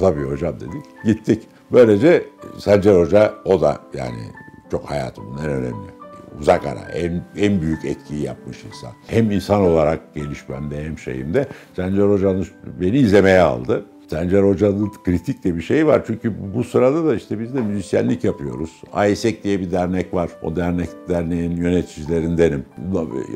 Tabii 0.00 0.22
hocam 0.22 0.54
dedik. 0.60 1.04
Gittik. 1.04 1.42
Böylece 1.72 2.24
Sencer 2.58 2.94
Hoca 2.94 3.34
o 3.44 3.60
da 3.60 3.78
yani 3.94 4.22
çok 4.70 4.90
hayatımın 4.90 5.38
en 5.38 5.50
önemli 5.50 6.00
uzak 6.40 6.66
ara 6.66 6.80
en, 6.80 7.22
en 7.36 7.60
büyük 7.60 7.84
etkiyi 7.84 8.22
yapmış 8.22 8.64
insan. 8.64 8.90
Hem 9.06 9.30
insan 9.30 9.60
olarak 9.60 10.14
gelişmemde 10.14 10.84
hem 10.84 10.98
şeyimde 10.98 11.46
Sencer 11.76 12.02
Hoca'nın 12.02 12.46
beni 12.80 12.98
izlemeye 12.98 13.40
aldı. 13.40 13.84
Sencer 14.10 14.42
Hoca'nın 14.42 14.92
kritik 15.04 15.44
de 15.44 15.56
bir 15.56 15.62
şey 15.62 15.86
var. 15.86 16.02
Çünkü 16.06 16.32
bu 16.54 16.64
sırada 16.64 17.06
da 17.06 17.14
işte 17.14 17.40
biz 17.40 17.54
de 17.54 17.60
müzisyenlik 17.60 18.24
yapıyoruz. 18.24 18.70
AISEK 18.92 19.44
diye 19.44 19.60
bir 19.60 19.70
dernek 19.70 20.14
var. 20.14 20.30
O 20.42 20.56
dernek 20.56 20.88
derneğin 21.08 21.56
yöneticilerindenim. 21.56 22.64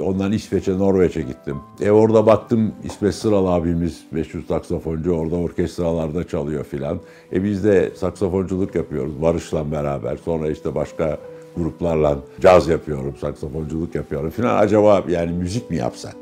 Ondan 0.04 0.32
İsveç'e, 0.32 0.78
Norveç'e 0.78 1.22
gittim. 1.22 1.56
E 1.80 1.90
orada 1.90 2.26
baktım 2.26 2.72
İsveç 2.84 3.14
Sıral 3.14 3.46
abimiz, 3.46 4.04
500 4.12 4.46
saksafoncu 4.46 5.12
orada 5.12 5.36
orkestralarda 5.36 6.28
çalıyor 6.28 6.64
filan. 6.64 7.00
E 7.32 7.44
biz 7.44 7.64
de 7.64 7.90
saksafonculuk 7.96 8.74
yapıyoruz 8.74 9.22
Barış'la 9.22 9.72
beraber. 9.72 10.16
Sonra 10.16 10.50
işte 10.50 10.74
başka 10.74 11.18
gruplarla 11.56 12.18
caz 12.40 12.68
yapıyorum, 12.68 13.14
saksafonculuk 13.20 13.94
yapıyorum 13.94 14.30
filan. 14.30 14.56
Acaba 14.56 15.04
yani 15.08 15.32
müzik 15.32 15.70
mi 15.70 15.76
yapsak? 15.76 16.16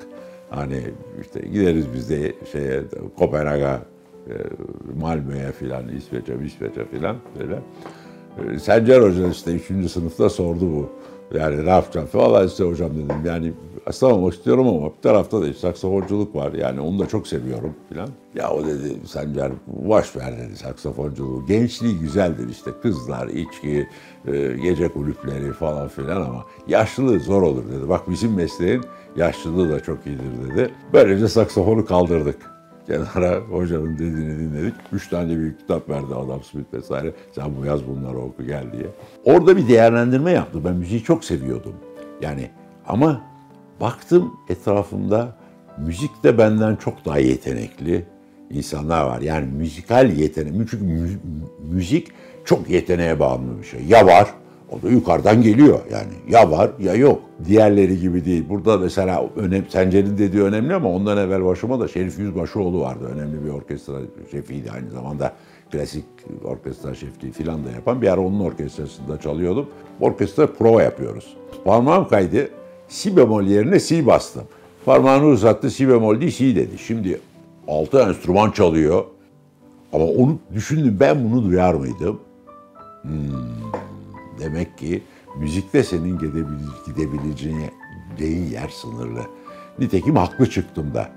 Hani 0.51 0.81
işte 1.23 1.41
gideriz 1.41 1.85
biz 1.95 2.11
de 2.11 2.33
şeye 2.53 2.83
Kopenhag'a 3.19 3.92
Malmö'ye 5.01 5.53
filan, 5.53 5.89
İsveç'e, 5.89 6.35
İsveç'e 6.45 6.85
filan 6.85 7.17
böyle. 7.39 7.59
E, 8.55 8.59
Sencer 8.59 9.01
Hoca 9.01 9.29
işte 9.29 9.53
3. 9.53 9.91
sınıfta 9.91 10.29
sordu 10.31 10.61
bu. 10.61 10.91
Yani 11.39 11.65
ne 11.65 11.71
yapacağım 11.71 12.07
falan 12.07 12.47
işte 12.47 12.65
hocam 12.65 12.91
dedim. 12.95 13.17
Yani 13.25 13.53
aslan 13.87 14.13
olmak 14.13 14.35
istiyorum 14.35 14.69
ama 14.69 14.87
bir 14.97 15.03
tarafta 15.03 15.43
da 15.43 15.55
saksafonculuk 15.55 16.35
var. 16.35 16.53
Yani 16.53 16.81
onu 16.81 16.99
da 16.99 17.07
çok 17.07 17.27
seviyorum 17.27 17.75
filan. 17.89 18.09
Ya 18.35 18.51
o 18.51 18.67
dedi 18.67 19.07
Sencer 19.07 19.53
boş 19.67 20.17
ver 20.17 20.39
dedi 20.39 20.57
saksafonculuğu. 20.57 21.47
Gençliği 21.47 21.99
güzeldir 21.99 22.49
işte 22.49 22.71
kızlar, 22.83 23.29
içki, 23.29 23.89
e, 24.27 24.57
gece 24.63 24.89
kulüpleri 24.89 25.53
falan 25.53 25.89
filan 25.89 26.23
ama 26.23 26.45
yaşlılığı 26.69 27.21
zor 27.21 27.43
olur 27.43 27.65
dedi. 27.73 27.89
Bak 27.89 28.11
bizim 28.11 28.35
mesleğin 28.35 28.83
yaşlılığı 29.17 29.71
da 29.71 29.81
çok 29.81 30.07
iyidir 30.07 30.51
dedi. 30.51 30.71
Böylece 30.93 31.29
saksafonu 31.29 31.85
kaldırdık 31.87 32.52
kenara 32.87 33.37
hocanın 33.37 33.95
dediğini 33.95 34.39
dinledik. 34.39 34.75
Üç 34.93 35.09
tane 35.09 35.37
büyük 35.37 35.61
kitap 35.61 35.89
verdi 35.89 36.15
Adam 36.15 36.43
Smith 36.43 36.75
vesaire. 36.75 37.13
Sen 37.33 37.57
bu 37.61 37.67
yaz 37.67 37.87
bunları 37.87 38.19
oku 38.19 38.45
gel 38.45 38.73
diye. 38.73 38.87
Orada 39.25 39.57
bir 39.57 39.69
değerlendirme 39.69 40.31
yaptı. 40.31 40.65
Ben 40.65 40.75
müziği 40.77 41.03
çok 41.03 41.25
seviyordum. 41.25 41.75
Yani 42.23 42.51
ama 42.87 43.21
baktım 43.81 44.33
etrafımda 44.49 45.37
müzikte 45.79 46.39
benden 46.39 46.77
çok 46.77 47.05
daha 47.05 47.19
yetenekli 47.19 48.05
insanlar 48.51 49.07
var. 49.07 49.21
Yani 49.21 49.47
müzikal 49.47 50.13
yetenek. 50.13 50.53
Çünkü 50.71 51.19
müzik 51.71 52.09
çok 52.45 52.71
yeteneğe 52.71 53.21
bağımlı 53.21 53.59
bir 53.61 53.67
şey. 53.67 53.85
Ya 53.85 54.07
var 54.07 54.29
o 54.73 54.83
da 54.83 54.89
yukarıdan 54.89 55.43
geliyor 55.43 55.79
yani. 55.93 56.13
Ya 56.29 56.51
var 56.51 56.71
ya 56.81 56.95
yok. 56.95 57.21
Diğerleri 57.45 58.01
gibi 58.01 58.25
değil. 58.25 58.45
Burada 58.49 58.79
mesela 58.79 59.29
önem, 59.37 59.65
Sencer'in 59.69 60.19
dediği 60.19 60.43
önemli 60.43 60.75
ama 60.75 60.89
ondan 60.89 61.19
evvel 61.19 61.45
başıma 61.45 61.81
da 61.81 61.89
Şerif 61.89 62.19
Yüzbaşıoğlu 62.19 62.81
vardı. 62.81 63.11
Önemli 63.15 63.45
bir 63.45 63.51
orkestra 63.51 63.95
şefiydi 64.31 64.71
aynı 64.71 64.91
zamanda. 64.91 65.33
Klasik 65.73 66.05
orkestra 66.45 66.95
şefliği 66.95 67.33
filan 67.33 67.65
da 67.65 67.71
yapan. 67.71 68.03
Bir 68.03 68.13
ara 68.13 68.21
onun 68.21 68.41
orkestrasında 68.41 69.21
çalıyordum. 69.21 69.67
Orkestra 70.01 70.47
prova 70.47 70.83
yapıyoruz. 70.83 71.37
Parmağım 71.65 72.09
kaydı. 72.09 72.49
Si 72.89 73.17
bemol 73.17 73.43
yerine 73.43 73.81
si 73.81 74.07
bastım. 74.07 74.45
Parmağını 74.85 75.27
uzattı 75.27 75.71
si 75.71 75.89
bemol 75.89 76.21
değil 76.21 76.33
si 76.33 76.57
dedi. 76.57 76.79
Şimdi 76.79 77.21
altı 77.69 77.99
enstrüman 77.99 78.51
çalıyor. 78.51 79.05
Ama 79.93 80.05
onu 80.05 80.39
düşündüm 80.55 80.97
ben 81.01 81.25
bunu 81.25 81.45
duyar 81.45 81.75
mıydım? 81.75 82.21
Hmm. 83.03 83.13
Demek 84.39 84.79
ki 84.79 85.03
müzikte 85.39 85.83
senin 85.83 86.19
gidebileceğin 86.87 87.71
yer 88.51 88.69
sınırlı. 88.69 89.21
Nitekim 89.79 90.17
haklı 90.17 90.51
çıktım 90.51 90.95
da. 90.95 91.09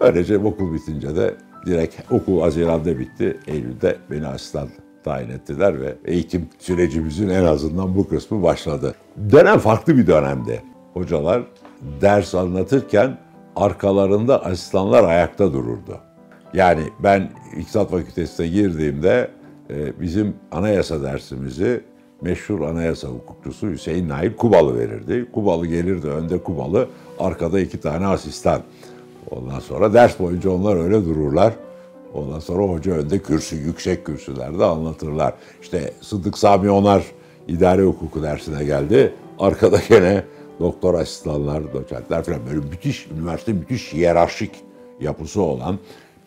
Böylece 0.00 0.38
okul 0.38 0.74
bitince 0.74 1.16
de 1.16 1.34
direkt 1.66 2.12
okul 2.12 2.40
Haziran'da 2.40 2.98
bitti. 2.98 3.38
Eylül'de 3.46 3.96
beni 4.10 4.26
asistan 4.26 4.68
tayin 5.04 5.30
ettiler 5.30 5.80
ve 5.80 5.96
eğitim 6.04 6.48
sürecimizin 6.58 7.28
en 7.28 7.44
azından 7.44 7.96
bu 7.96 8.08
kısmı 8.08 8.42
başladı. 8.42 8.94
Dönem 9.30 9.58
farklı 9.58 9.96
bir 9.96 10.06
dönemde. 10.06 10.62
Hocalar 10.92 11.42
ders 12.00 12.34
anlatırken 12.34 13.18
arkalarında 13.56 14.44
asistanlar 14.44 15.04
ayakta 15.04 15.52
dururdu. 15.52 15.98
Yani 16.54 16.82
ben 17.02 17.30
İktisat 17.56 17.90
Fakültesi'ne 17.90 18.48
girdiğimde 18.48 19.30
e, 19.70 20.00
bizim 20.00 20.34
anayasa 20.52 21.02
dersimizi 21.02 21.84
meşhur 22.20 22.60
anayasa 22.60 23.08
hukukçusu 23.08 23.70
Hüseyin 23.70 24.08
Nail 24.08 24.36
Kubalı 24.36 24.78
verirdi. 24.78 25.26
Kubalı 25.32 25.66
gelirdi 25.66 26.06
önde 26.06 26.38
Kubalı, 26.38 26.88
arkada 27.18 27.60
iki 27.60 27.80
tane 27.80 28.06
asistan. 28.06 28.62
Ondan 29.30 29.60
sonra 29.60 29.94
ders 29.94 30.18
boyunca 30.18 30.50
onlar 30.50 30.76
öyle 30.76 31.04
dururlar. 31.04 31.52
Ondan 32.14 32.38
sonra 32.38 32.62
hoca 32.62 32.92
önde 32.92 33.18
kürsü, 33.18 33.56
yüksek 33.56 34.06
kürsülerde 34.06 34.64
anlatırlar. 34.64 35.34
İşte 35.62 35.92
Sıddık 36.00 36.38
Sami 36.38 36.70
Onar 36.70 37.04
idare 37.48 37.82
hukuku 37.82 38.22
dersine 38.22 38.64
geldi. 38.64 39.12
Arkada 39.38 39.80
gene 39.88 40.24
doktor 40.60 40.94
asistanlar, 40.94 41.72
doçentler 41.72 42.22
falan 42.22 42.40
böyle 42.46 42.66
müthiş, 42.66 43.06
üniversite 43.18 43.52
müthiş 43.52 43.92
hiyerarşik 43.92 44.50
yapısı 45.00 45.42
olan 45.42 45.78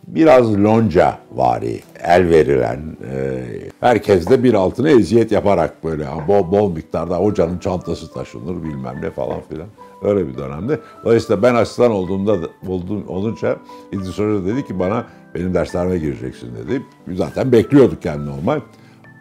biraz 0.08 0.64
lonca 0.64 1.18
vari, 1.32 1.80
el 2.04 2.30
verilen, 2.30 2.98
e, 3.14 3.44
herkes 3.80 4.30
de 4.30 4.44
bir 4.44 4.54
altına 4.54 4.90
eziyet 4.90 5.32
yaparak 5.32 5.84
böyle 5.84 6.08
bol, 6.28 6.52
bol 6.52 6.72
miktarda 6.72 7.18
hocanın 7.18 7.60
çantası 7.60 8.14
taşınır 8.14 8.64
bilmem 8.64 8.96
ne 9.02 9.12
falan 9.12 9.42
filan. 9.50 9.68
Öyle 10.04 10.28
bir 10.28 10.38
dönemde. 10.38 10.80
Dolayısıyla 11.06 11.42
ben 11.44 11.56
asistan 11.56 11.92
olduğumda 11.92 12.38
buldum, 12.64 13.04
olunca 13.08 13.58
İdris 13.92 14.20
Hoca 14.20 14.46
dedi 14.46 14.66
ki 14.66 14.80
bana 14.80 15.06
benim 15.36 15.54
derslerime 15.54 15.98
gireceksin 15.98 16.50
dedi. 16.56 16.84
Zaten 17.14 17.52
bekliyorduk 17.52 18.06
yani 18.06 18.26
normal. 18.26 18.60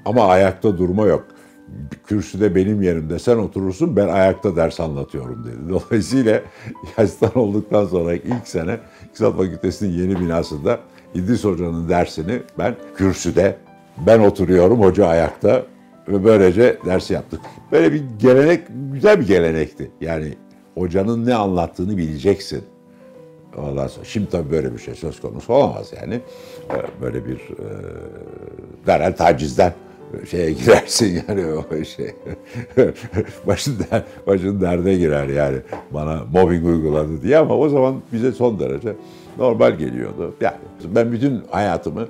Ama 0.04 0.26
ayakta 0.26 0.78
durma 0.78 1.06
yok. 1.06 1.24
Kürsüde 2.06 2.54
benim 2.54 2.82
yerimde 2.82 3.18
sen 3.18 3.36
oturursun 3.36 3.96
ben 3.96 4.08
ayakta 4.08 4.56
ders 4.56 4.80
anlatıyorum 4.80 5.44
dedi. 5.44 5.68
Dolayısıyla 5.68 6.42
asistan 6.96 7.38
olduktan 7.38 7.86
sonra 7.86 8.14
ilk 8.14 8.48
sene 8.48 8.80
İktisat 9.16 9.36
Fakültesi'nin 9.36 10.02
yeni 10.02 10.20
binasında 10.20 10.80
İdris 11.14 11.44
Hoca'nın 11.44 11.88
dersini 11.88 12.42
ben 12.58 12.74
kürsüde, 12.96 13.56
ben 14.06 14.18
oturuyorum, 14.18 14.80
hoca 14.80 15.06
ayakta 15.06 15.62
ve 16.08 16.24
böylece 16.24 16.78
dersi 16.86 17.12
yaptık. 17.14 17.40
Böyle 17.72 17.92
bir 17.92 18.02
gelenek, 18.18 18.66
güzel 18.92 19.20
bir 19.20 19.26
gelenekti. 19.26 19.90
Yani 20.00 20.34
hocanın 20.74 21.26
ne 21.26 21.34
anlattığını 21.34 21.96
bileceksin. 21.96 22.64
Ondan 23.56 23.86
sonra, 23.86 24.04
şimdi 24.04 24.30
tabii 24.30 24.50
böyle 24.50 24.74
bir 24.74 24.78
şey 24.78 24.94
söz 24.94 25.20
konusu 25.20 25.52
olamaz 25.52 25.92
yani. 26.00 26.20
Ee, 26.70 27.02
böyle 27.02 27.26
bir 27.26 27.36
e, 27.36 27.66
derhal 28.86 29.12
tacizden 29.12 29.72
şeye 30.30 30.52
girersin 30.52 31.22
yani 31.28 31.44
o 31.46 31.84
şey. 31.84 32.14
başın, 33.46 33.78
der, 33.78 34.02
başın 34.26 34.60
derde 34.60 34.96
girer 34.96 35.28
yani 35.28 35.58
bana 35.90 36.20
mobbing 36.32 36.66
uyguladı 36.66 37.22
diye 37.22 37.38
ama 37.38 37.56
o 37.56 37.68
zaman 37.68 38.02
bize 38.12 38.32
son 38.32 38.58
derece 38.60 38.92
normal 39.38 39.78
geliyordu. 39.78 40.34
Yani 40.40 40.56
ben 40.84 41.12
bütün 41.12 41.42
hayatımı 41.50 42.08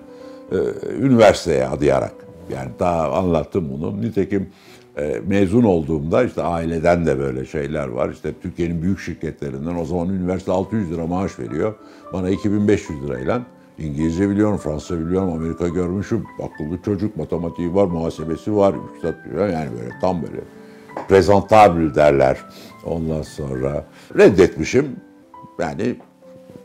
e, 0.53 0.57
üniversiteye 1.01 1.67
adayarak 1.67 2.15
yani 2.51 2.71
daha 2.79 3.13
anlattım 3.13 3.69
bunu. 3.71 4.01
Nitekim 4.01 4.49
e, 4.99 5.21
mezun 5.27 5.63
olduğumda 5.63 6.25
işte 6.25 6.43
aileden 6.43 7.07
de 7.07 7.19
böyle 7.19 7.45
şeyler 7.45 7.89
var. 7.89 8.11
İşte 8.11 8.33
Türkiye'nin 8.43 8.83
büyük 8.83 9.01
şirketlerinden 9.01 9.75
o 9.77 9.85
zaman 9.85 10.09
üniversite 10.09 10.53
600 10.53 10.93
lira 10.93 11.07
maaş 11.07 11.39
veriyor. 11.39 11.75
Bana 12.13 12.31
2500 12.31 13.03
lirayla 13.05 13.43
İngilizce 13.79 14.31
biliyorum, 14.31 14.57
Fransızca 14.57 15.07
biliyorum, 15.07 15.33
Amerika 15.33 15.69
görmüşüm. 15.69 16.25
Akıllı 16.43 16.83
çocuk, 16.83 17.17
matematiği 17.17 17.75
var, 17.75 17.85
muhasebesi 17.85 18.57
var, 18.57 18.75
yani 19.33 19.71
böyle 19.81 19.91
tam 20.01 20.23
böyle 20.23 20.41
presentable 21.09 21.95
derler. 21.95 22.39
Ondan 22.85 23.23
sonra 23.23 23.85
reddetmişim. 24.17 24.97
Yani 25.59 25.97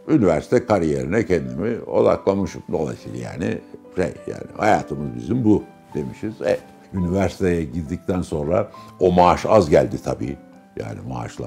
üniversite 0.08 0.66
kariyerine 0.66 1.26
kendimi 1.26 1.82
odaklamışım. 1.84 2.64
Dolayısıyla 2.72 3.20
yani 3.20 3.58
şey 3.96 4.14
yani 4.28 4.44
hayatımız 4.58 5.16
bizim 5.16 5.44
bu 5.44 5.64
demişiz. 5.96 6.42
E, 6.42 6.60
üniversiteye 6.94 7.64
girdikten 7.64 8.22
sonra 8.22 8.72
o 9.00 9.12
maaş 9.12 9.46
az 9.46 9.70
geldi 9.70 10.04
tabii. 10.04 10.38
Yani 10.80 11.00
maaşla 11.10 11.46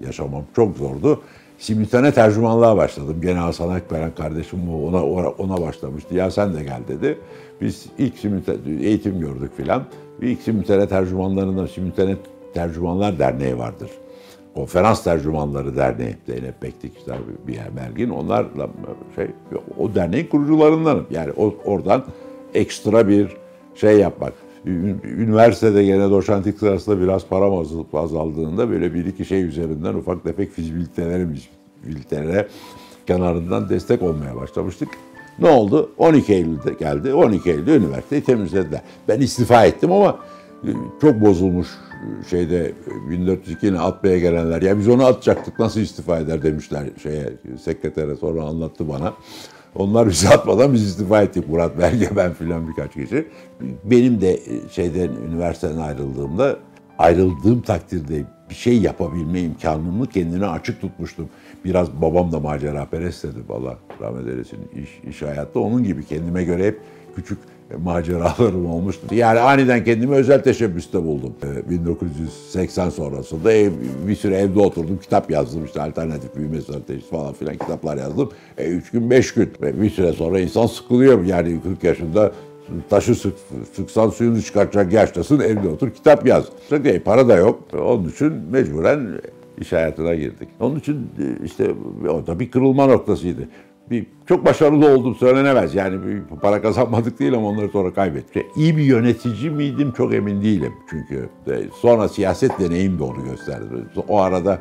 yaşamam 0.00 0.44
çok 0.56 0.76
zordu. 0.76 1.22
Simultane 1.58 2.12
tercümanlığa 2.12 2.76
başladım. 2.76 3.16
Gene 3.22 3.38
Hasan 3.38 3.68
Akberen 3.68 4.14
kardeşim 4.14 4.74
ona, 4.74 5.04
ona 5.38 5.60
başlamıştı. 5.60 6.14
Ya 6.14 6.30
sen 6.30 6.54
de 6.54 6.62
gel 6.62 6.80
dedi. 6.88 7.18
Biz 7.60 7.86
ilk 7.98 8.18
simultane, 8.18 8.58
eğitim 8.80 9.20
gördük 9.20 9.56
filan. 9.56 9.84
İlk 10.22 10.42
simultane 10.42 10.88
tercümanlarından 10.88 11.66
Simultane 11.66 12.16
Tercümanlar 12.54 13.18
Derneği 13.18 13.58
vardır. 13.58 13.90
Konferans 14.54 15.04
Tercümanları 15.04 15.76
Derneği, 15.76 16.16
Zeynep 16.26 16.62
Bektik, 16.62 16.96
işte 16.98 17.12
bir 17.46 17.54
yer 17.54 17.76
Belgin. 17.76 18.10
Onlarla 18.10 18.68
şey, 19.16 19.26
o 19.78 19.94
derneğin 19.94 20.26
kurucularındanım. 20.26 21.06
Yani 21.10 21.32
oradan 21.64 22.04
ekstra 22.54 23.08
bir 23.08 23.36
şey 23.74 23.98
yapmak. 23.98 24.32
Üniversitede 25.04 25.84
gene 25.84 26.10
doçentlik 26.10 26.58
sırasında 26.58 27.00
biraz 27.00 27.26
param 27.26 27.64
azaldığında 27.92 28.70
böyle 28.70 28.94
bir 28.94 29.06
iki 29.06 29.24
şey 29.24 29.42
üzerinden 29.42 29.94
ufak 29.94 30.24
tefek 30.24 30.52
fizibilitelere, 30.52 31.26
fizibilitelere 31.82 32.48
kenarından 33.06 33.68
destek 33.68 34.02
olmaya 34.02 34.36
başlamıştık. 34.36 34.88
Ne 35.38 35.48
oldu? 35.48 35.90
12 35.98 36.32
Eylül'de 36.32 36.72
geldi. 36.72 37.14
12 37.14 37.50
Eylül'de 37.50 37.76
üniversiteyi 37.76 38.22
temizlediler. 38.22 38.82
Ben 39.08 39.20
istifa 39.20 39.64
ettim 39.64 39.92
ama 39.92 40.18
e, 40.64 40.70
çok 41.00 41.20
bozulmuş 41.20 41.68
şeyde 42.30 42.72
1402'ni 43.10 43.78
atmaya 43.78 44.18
gelenler. 44.18 44.62
Ya 44.62 44.78
biz 44.78 44.88
onu 44.88 45.04
atacaktık 45.04 45.58
nasıl 45.58 45.80
istifa 45.80 46.18
eder 46.18 46.42
demişler 46.42 46.84
şeye 47.02 47.32
sekretere 47.62 48.16
sonra 48.16 48.42
anlattı 48.42 48.88
bana. 48.88 49.14
Onlar 49.74 50.08
bizi 50.08 50.28
atmadan 50.28 50.74
biz 50.74 50.82
istifa 50.82 51.22
ettik. 51.22 51.48
Murat 51.48 51.78
Belge 51.78 52.08
ben 52.16 52.32
filan 52.32 52.68
birkaç 52.68 52.92
kişi. 52.92 53.28
Benim 53.84 54.20
de 54.20 54.34
e, 54.34 54.68
şeyden 54.72 55.08
üniversiteden 55.08 55.78
ayrıldığımda 55.78 56.56
ayrıldığım 56.98 57.62
takdirde 57.62 58.24
bir 58.50 58.54
şey 58.54 58.80
yapabilme 58.80 59.40
imkanımı 59.40 60.06
kendine 60.06 60.46
açık 60.46 60.80
tutmuştum. 60.80 61.28
Biraz 61.64 61.92
babam 61.92 62.32
da 62.32 62.40
macera 62.40 62.86
perest 62.86 63.24
dedi 63.24 63.38
valla 63.48 63.78
rahmet 64.00 64.26
eylesin 64.26 64.58
iş, 64.82 65.10
iş 65.10 65.22
hayatta. 65.22 65.60
Onun 65.60 65.84
gibi 65.84 66.04
kendime 66.04 66.44
göre 66.44 66.66
hep 66.66 66.80
küçük 67.16 67.38
maceralarım 67.76 68.70
olmuştu. 68.70 69.14
Yani 69.14 69.40
aniden 69.40 69.84
kendimi 69.84 70.14
özel 70.14 70.42
teşebbüste 70.42 71.04
buldum. 71.04 71.34
1980 71.70 72.86
ee, 72.86 72.90
sonrasında 72.90 73.52
ev, 73.52 73.72
bir 74.08 74.14
süre 74.14 74.36
evde 74.36 74.60
oturdum, 74.60 74.98
kitap 75.02 75.30
yazdım 75.30 75.64
işte 75.64 75.82
alternatif 75.82 76.36
büyüme 76.36 76.60
stratejisi 76.60 77.10
falan 77.10 77.32
filan 77.32 77.56
kitaplar 77.56 77.96
yazdım. 77.96 78.30
E, 78.58 78.68
üç 78.68 78.90
gün, 78.90 79.10
beş 79.10 79.34
gün. 79.34 79.50
Ve 79.62 79.82
bir 79.82 79.90
süre 79.90 80.12
sonra 80.12 80.40
insan 80.40 80.66
sıkılıyor. 80.66 81.24
Yani 81.24 81.60
40 81.62 81.84
yaşında 81.84 82.32
taşı 82.90 83.14
sık, 83.14 83.34
sıksan 83.72 84.10
suyunu 84.10 84.42
çıkartacak 84.42 84.92
yaştasın 84.92 85.40
evde 85.40 85.68
otur 85.68 85.90
kitap 85.90 86.26
yaz. 86.26 86.44
E, 86.84 86.98
para 86.98 87.28
da 87.28 87.36
yok. 87.36 87.60
Onun 87.72 88.08
için 88.08 88.32
mecburen 88.32 89.08
iş 89.60 89.72
hayatına 89.72 90.14
girdik. 90.14 90.48
Onun 90.60 90.78
için 90.78 90.94
e, 90.94 91.44
işte 91.44 91.70
o 92.08 92.26
da 92.26 92.40
bir 92.40 92.50
kırılma 92.50 92.86
noktasıydı 92.86 93.48
bir 93.90 94.06
çok 94.26 94.44
başarılı 94.46 94.94
oldum 94.94 95.14
söylenemez. 95.14 95.74
Yani 95.74 96.06
bir 96.06 96.36
para 96.40 96.62
kazanmadık 96.62 97.18
değil 97.18 97.34
ama 97.34 97.48
onları 97.48 97.68
sonra 97.68 97.94
kaybettik. 97.94 98.46
İyi 98.56 98.76
bir 98.76 98.82
yönetici 98.82 99.50
miydim 99.50 99.92
çok 99.92 100.14
emin 100.14 100.42
değilim. 100.42 100.72
Çünkü 100.90 101.28
sonra 101.80 102.08
siyaset 102.08 102.60
deneyim 102.60 102.98
de 102.98 103.02
onu 103.02 103.24
gösterdi. 103.24 103.64
O 104.08 104.20
arada 104.20 104.58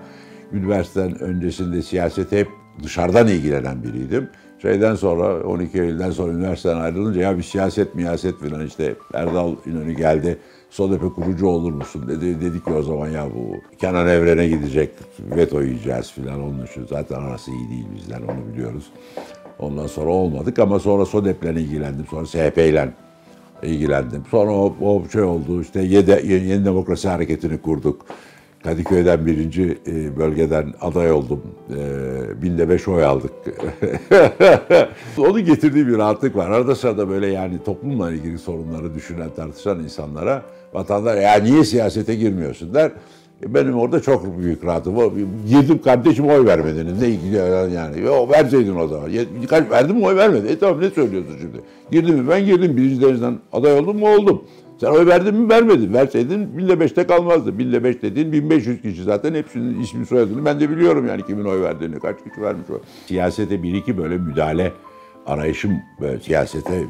üniversiteden 0.54 1.22
öncesinde 1.22 1.82
siyaset 1.82 2.32
hep 2.32 2.48
dışarıdan 2.84 3.28
ilgilenen 3.28 3.84
biriydim. 3.84 4.30
Şeyden 4.62 4.96
sonra 4.96 5.44
12 5.44 5.82
Eylül'den 5.82 6.12
sonra 6.12 6.34
üniversiteden 6.34 6.78
ayrılınca 6.78 7.22
ya 7.22 7.38
bir 7.38 7.44
siyaset 7.44 7.96
miyaset 7.96 8.40
falan 8.40 8.66
işte 8.66 8.96
Erdal 9.14 9.56
İnönü 9.66 9.94
geldi. 9.94 10.38
SODEP'e 10.70 11.10
kurucu 11.10 11.48
olur 11.48 11.74
musun 11.74 12.08
dedi. 12.08 12.42
Dedik 12.42 12.66
ki 12.66 12.74
o 12.74 12.84
zaman 12.84 13.10
ya 13.10 13.26
bu 13.26 13.56
Kenan 13.78 14.08
Evren'e 14.08 14.48
gidecek 14.48 14.90
veto 15.20 15.62
yiyeceğiz 15.62 16.12
filan 16.12 16.44
onun 16.44 16.66
için. 16.66 16.86
Zaten 16.86 17.16
arası 17.16 17.52
iyi 17.52 17.70
değil 17.70 17.86
bizden 17.96 18.22
onu 18.22 18.54
biliyoruz. 18.54 18.92
Ondan 19.60 19.88
sonra 19.88 20.10
olmadık 20.10 20.60
ama 20.60 20.80
sonra 20.80 21.06
SODEP'le 21.06 21.44
ilgilendim. 21.44 22.06
Sonra 22.10 22.26
SHP'yle 22.26 22.90
ilgilendim. 23.64 24.24
Sonra 24.32 24.52
o, 24.52 24.76
o 24.82 25.04
şey 25.12 25.22
oldu 25.22 25.62
işte 25.62 25.82
yeni, 25.82 26.34
yeni 26.34 26.66
demokrasi 26.66 27.08
hareketini 27.08 27.58
kurduk. 27.58 28.06
Kadıköy'den 28.68 29.26
birinci 29.26 29.78
e, 29.88 30.18
bölgeden 30.18 30.74
aday 30.82 31.12
oldum. 31.12 31.42
E, 31.70 32.42
binde 32.42 32.70
beş 32.70 32.88
oy 32.88 33.06
aldık. 33.06 33.32
Onun 35.18 35.46
getirdiği 35.46 35.88
bir 35.88 35.98
rahatlık 35.98 36.36
var. 36.36 36.50
Arada 36.50 36.76
sırada 36.76 37.10
böyle 37.10 37.28
yani 37.28 37.64
toplumla 37.66 38.12
ilgili 38.12 38.38
sorunları 38.38 38.96
düşünen, 38.96 39.30
tartışan 39.36 39.80
insanlara 39.80 40.42
vatandaş 40.74 41.24
ya 41.24 41.36
niye 41.36 41.64
siyasete 41.64 42.16
girmiyorsun 42.16 42.74
der. 42.74 42.92
E, 43.44 43.54
benim 43.54 43.78
orada 43.78 44.02
çok 44.02 44.38
büyük 44.38 44.66
rahatım. 44.66 44.96
Girdim 45.50 45.82
kardeşim 45.82 46.28
oy 46.28 46.46
vermediniz. 46.46 47.02
Ne 47.02 47.08
ilgili 47.08 47.36
yani. 47.76 48.02
Yo, 48.02 48.30
verseydin 48.30 48.76
o 48.76 48.88
zaman. 48.88 49.12
Kaç, 49.50 49.72
verdim 49.72 49.96
mi 49.96 50.06
oy 50.06 50.16
vermedi. 50.16 50.48
E 50.48 50.60
tamam 50.60 50.82
ne 50.82 50.90
söylüyorsun 50.90 51.38
şimdi? 51.42 51.58
Girdim 51.92 52.16
mi? 52.16 52.30
Ben 52.30 52.46
girdim. 52.46 52.78
Birinci 52.78 53.02
dereceden 53.02 53.40
aday 53.54 53.80
oldum 53.80 54.00
mu? 54.00 54.08
Oldum. 54.16 54.44
Sen 54.78 54.88
oy 54.88 55.06
verdin 55.06 55.36
mi? 55.36 55.50
Vermedin. 55.50 55.94
Verseydin 55.94 56.58
binde 56.58 56.80
beşte 56.80 57.08
kalmazdı. 57.08 57.60
Binde 57.60 57.84
beş 57.84 58.02
dediğin 58.02 58.32
1500 58.32 58.82
kişi 58.82 59.04
zaten 59.04 59.34
hepsinin 59.34 59.82
ismi 59.82 60.06
soyadını 60.06 60.46
ben 60.46 60.60
de 60.60 60.70
biliyorum 60.70 61.08
yani 61.08 61.26
kimin 61.26 61.46
oy 61.46 61.62
verdiğini, 61.62 62.00
kaç 62.00 62.18
kişi 62.24 62.42
vermiş 62.42 62.70
oy. 62.70 62.80
Siyasete 63.06 63.64
bir 63.64 63.74
iki 63.74 63.98
böyle 63.98 64.18
müdahale 64.18 64.74
arayışım 65.26 65.72
böyle 66.02 66.20
siyasete 66.20 66.84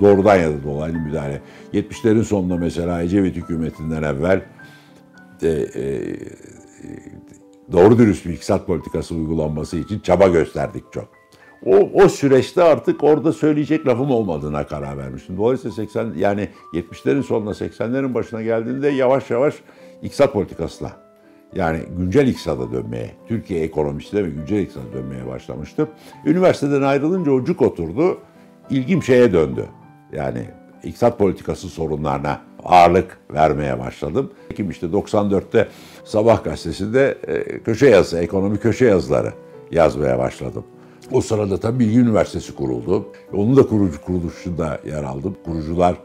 doğrudan 0.00 0.36
ya 0.36 0.50
da 0.50 0.64
dolaylı 0.64 0.98
müdahale. 0.98 1.42
70'lerin 1.74 2.24
sonunda 2.24 2.56
mesela 2.56 3.02
Ecevit 3.02 3.36
hükümetinden 3.36 4.02
evvel 4.02 4.42
e, 5.42 5.48
e, 5.48 6.16
doğru 7.72 7.98
dürüst 7.98 8.26
bir 8.26 8.32
iktisat 8.32 8.66
politikası 8.66 9.14
uygulanması 9.14 9.76
için 9.76 10.00
çaba 10.00 10.28
gösterdik 10.28 10.92
çok. 10.92 11.15
O, 11.66 12.02
o 12.04 12.08
süreçte 12.08 12.62
artık 12.62 13.04
orada 13.04 13.32
söyleyecek 13.32 13.86
lafım 13.86 14.10
olmadığına 14.10 14.66
karar 14.66 14.98
vermiştim. 14.98 15.36
Dolayısıyla 15.36 15.74
80 15.74 16.12
yani 16.16 16.48
70'lerin 16.72 17.22
sonuna 17.22 17.50
80'lerin 17.50 18.14
başına 18.14 18.42
geldiğinde 18.42 18.88
yavaş 18.88 19.30
yavaş 19.30 19.54
iktisat 20.02 20.32
politikasına 20.32 20.90
yani 21.54 21.80
güncel 21.98 22.28
iktisada 22.28 22.72
dönmeye, 22.72 23.10
Türkiye 23.28 23.62
ekonomisine 23.62 24.24
ve 24.24 24.30
güncel 24.30 24.58
iktisada 24.58 24.92
dönmeye 24.92 25.26
başlamıştım. 25.26 25.88
Üniversiteden 26.26 26.82
ayrılınca 26.82 27.32
o 27.32 27.44
cuk 27.44 27.62
oturdu. 27.62 28.18
İlgim 28.70 29.02
şeye 29.02 29.32
döndü. 29.32 29.66
Yani 30.12 30.42
iktisat 30.84 31.18
politikası 31.18 31.68
sorunlarına 31.68 32.40
ağırlık 32.64 33.18
vermeye 33.34 33.78
başladım. 33.78 34.32
Kim 34.56 34.70
işte 34.70 34.86
94'te 34.86 35.68
Sabah 36.04 36.44
gazetesinde 36.44 37.18
e, 37.26 37.62
köşe 37.62 37.86
yazısı, 37.86 38.18
ekonomi 38.18 38.58
köşe 38.58 38.84
yazıları 38.84 39.32
yazmaya 39.70 40.18
başladım. 40.18 40.64
O 41.12 41.20
sırada 41.20 41.60
tabii 41.60 41.78
Bilgi 41.78 41.98
Üniversitesi 41.98 42.54
kuruldu. 42.54 43.06
Onun 43.32 43.56
da 43.56 43.66
kurucu 43.66 44.00
kuruluşunda 44.02 44.80
yer 44.86 45.02
aldım. 45.02 45.36
Kurucular 45.44 45.96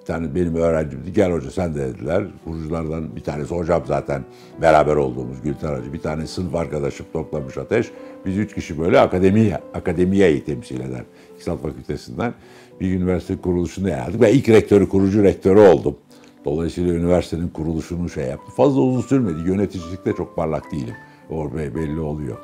bir 0.00 0.04
tane 0.04 0.34
benim 0.34 0.54
öğrencimdi. 0.54 1.12
Gel 1.12 1.32
hoca 1.32 1.50
sen 1.50 1.74
de 1.74 1.80
dediler. 1.80 2.24
Kuruculardan 2.44 3.16
bir 3.16 3.20
tanesi 3.20 3.54
hocam 3.54 3.82
zaten 3.86 4.24
beraber 4.62 4.96
olduğumuz 4.96 5.42
Gülten 5.42 5.74
Hacı. 5.74 5.92
Bir 5.92 6.00
tane 6.00 6.26
sınıf 6.26 6.54
arkadaşım 6.54 7.06
toplamış 7.12 7.58
Ateş. 7.58 7.90
Biz 8.26 8.38
üç 8.38 8.54
kişi 8.54 8.80
böyle 8.80 9.00
akademi, 9.00 9.52
akademiyeyi 9.74 10.44
temsil 10.44 10.80
eder. 10.80 11.04
İktisat 11.34 11.62
Fakültesinden 11.62 12.34
bir 12.80 12.94
üniversite 12.94 13.36
kuruluşunda 13.36 13.88
yer 13.88 13.98
aldık. 13.98 14.20
Ben 14.20 14.34
ilk 14.34 14.48
rektörü, 14.48 14.88
kurucu 14.88 15.22
rektörü 15.22 15.60
oldum. 15.60 15.96
Dolayısıyla 16.44 16.94
üniversitenin 16.94 17.48
kuruluşunu 17.48 18.08
şey 18.08 18.24
yaptı. 18.24 18.52
Fazla 18.56 18.80
uzun 18.80 19.00
sürmedi. 19.00 19.48
Yöneticilikte 19.48 20.12
çok 20.12 20.36
parlak 20.36 20.72
değilim. 20.72 20.94
Orada 21.30 21.56
belli 21.56 22.00
oluyor. 22.00 22.36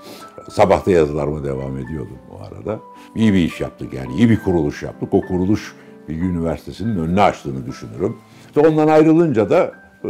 Sabahta 0.51 0.91
yazılarıma 0.91 1.45
devam 1.45 1.79
ediyordum 1.79 2.19
o 2.33 2.45
arada. 2.45 2.81
İyi 3.17 3.33
bir 3.33 3.39
iş 3.39 3.61
yaptık 3.61 3.93
yani 3.93 4.15
iyi 4.15 4.31
bir 4.31 4.43
kuruluş 4.43 4.83
yaptık. 4.83 5.15
O 5.15 5.21
kuruluş 5.21 5.75
bir 6.09 6.23
Üniversitesi'nin 6.23 6.99
önünü 6.99 7.21
açtığını 7.21 7.67
düşünürüm. 7.67 8.17
İşte 8.47 8.61
ondan 8.61 8.89
ayrılınca 8.89 9.51
da 9.51 9.73
e, 10.05 10.09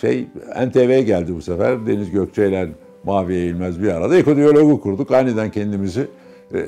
şey 0.00 0.26
NTV'ye 0.66 1.02
geldi 1.02 1.34
bu 1.34 1.42
sefer. 1.42 1.86
Deniz 1.86 2.10
Gökçe 2.10 2.48
ile 2.48 2.68
Mavi 3.04 3.34
Eğilmez 3.34 3.82
bir 3.82 3.88
arada 3.88 4.16
ekodiyologu 4.16 4.80
kurduk. 4.80 5.10
Aniden 5.10 5.50
kendimizi 5.50 6.08
e, 6.54 6.60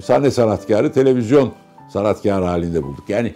sahne 0.00 0.30
sanatkarı, 0.30 0.92
televizyon 0.92 1.52
sanatkarı 1.92 2.44
halinde 2.44 2.82
bulduk. 2.82 3.04
Yani 3.08 3.32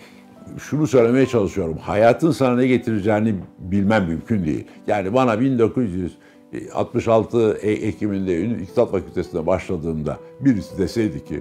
şunu 0.59 0.87
söylemeye 0.87 1.27
çalışıyorum. 1.27 1.77
Hayatın 1.77 2.31
sana 2.31 2.57
ne 2.57 2.67
getireceğini 2.67 3.35
bilmem 3.59 4.05
mümkün 4.05 4.45
değil. 4.45 4.65
Yani 4.87 5.15
bana 5.15 5.41
1900 5.41 6.17
66 6.75 7.59
e, 7.63 7.71
Ekim'inde 7.71 8.63
İktisat 8.63 8.91
Fakültesi'ne 8.91 9.47
başladığımda 9.47 10.19
birisi 10.41 10.79
deseydi 10.79 11.25
ki 11.25 11.41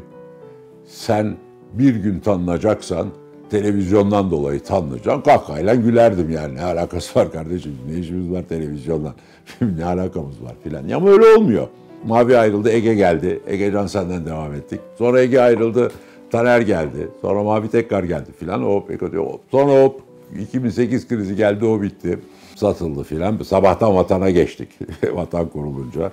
sen 0.86 1.36
bir 1.74 1.96
gün 1.96 2.20
tanınacaksan 2.20 3.08
televizyondan 3.50 4.32
dolayı 4.32 4.60
tanınacaksın. 4.60 5.22
Kahkahayla 5.22 5.76
gülerdim 5.76 6.30
yani. 6.30 6.56
Ne 6.56 6.64
alakası 6.64 7.20
var 7.20 7.32
kardeşim? 7.32 7.78
Ne 7.90 8.00
işimiz 8.00 8.32
var 8.32 8.44
televizyondan? 8.50 9.14
ne 9.78 9.86
alakamız 9.86 10.44
var 10.44 10.56
filan. 10.64 10.88
Ya 10.88 10.98
ama 10.98 11.10
öyle 11.10 11.26
olmuyor. 11.26 11.68
Mavi 12.08 12.38
ayrıldı, 12.38 12.70
Ege 12.70 12.94
geldi. 12.94 13.40
Ege 13.48 13.72
Cansen'den 13.72 14.26
devam 14.26 14.54
ettik. 14.54 14.80
Sonra 14.98 15.22
Ege 15.22 15.40
ayrıldı, 15.40 15.92
Taner 16.32 16.62
geldi. 16.62 17.08
Sonra 17.22 17.44
Mavi 17.44 17.70
tekrar 17.70 18.04
geldi 18.04 18.30
filan. 18.40 18.64
Hop, 18.64 18.92
Ege 18.92 19.12
diyor. 19.12 19.26
Hop. 19.26 19.42
Sonra 19.52 19.84
hop 19.84 20.02
2008 20.40 21.08
krizi 21.08 21.36
geldi, 21.36 21.66
o 21.66 21.82
bitti. 21.82 22.20
Satıldı 22.60 23.04
filan. 23.04 23.38
Sabahtan 23.38 23.96
vatana 23.96 24.30
geçtik. 24.30 24.70
Vatan 25.14 25.50
kurulunca. 25.50 26.12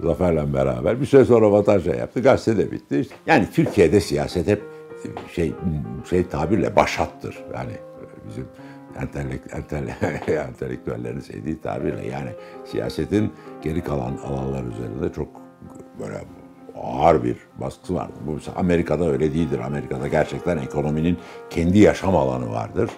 Zafer'le 0.00 0.54
beraber. 0.54 1.00
Bir 1.00 1.06
süre 1.06 1.24
sonra 1.24 1.52
vatan 1.52 1.78
şey 1.78 1.94
yaptı. 1.94 2.20
Gazete 2.20 2.58
de 2.58 2.72
bitti. 2.72 3.06
Yani 3.26 3.48
Türkiye'de 3.54 4.00
siyaset 4.00 4.46
hep 4.46 4.62
şey 5.32 5.52
şey 6.10 6.26
tabirle 6.26 6.76
başattır. 6.76 7.38
Yani 7.54 7.72
bizim 8.28 8.46
entelekt, 9.02 9.54
entel, 9.54 9.88
entelektüellerin 10.48 11.20
sevdiği 11.20 11.60
tabirle 11.60 12.06
yani 12.06 12.30
siyasetin 12.64 13.32
geri 13.62 13.84
kalan 13.84 14.16
alanlar 14.26 14.64
üzerinde 14.64 15.12
çok 15.12 15.28
böyle 16.00 16.24
ağır 16.82 17.24
bir 17.24 17.36
baskısı 17.56 17.94
vardır. 17.94 18.14
Bu 18.26 18.38
Amerika'da 18.56 19.10
öyle 19.10 19.34
değildir. 19.34 19.60
Amerika'da 19.66 20.08
gerçekten 20.08 20.58
ekonominin 20.58 21.18
kendi 21.50 21.78
yaşam 21.78 22.16
alanı 22.16 22.50
vardır 22.50 22.90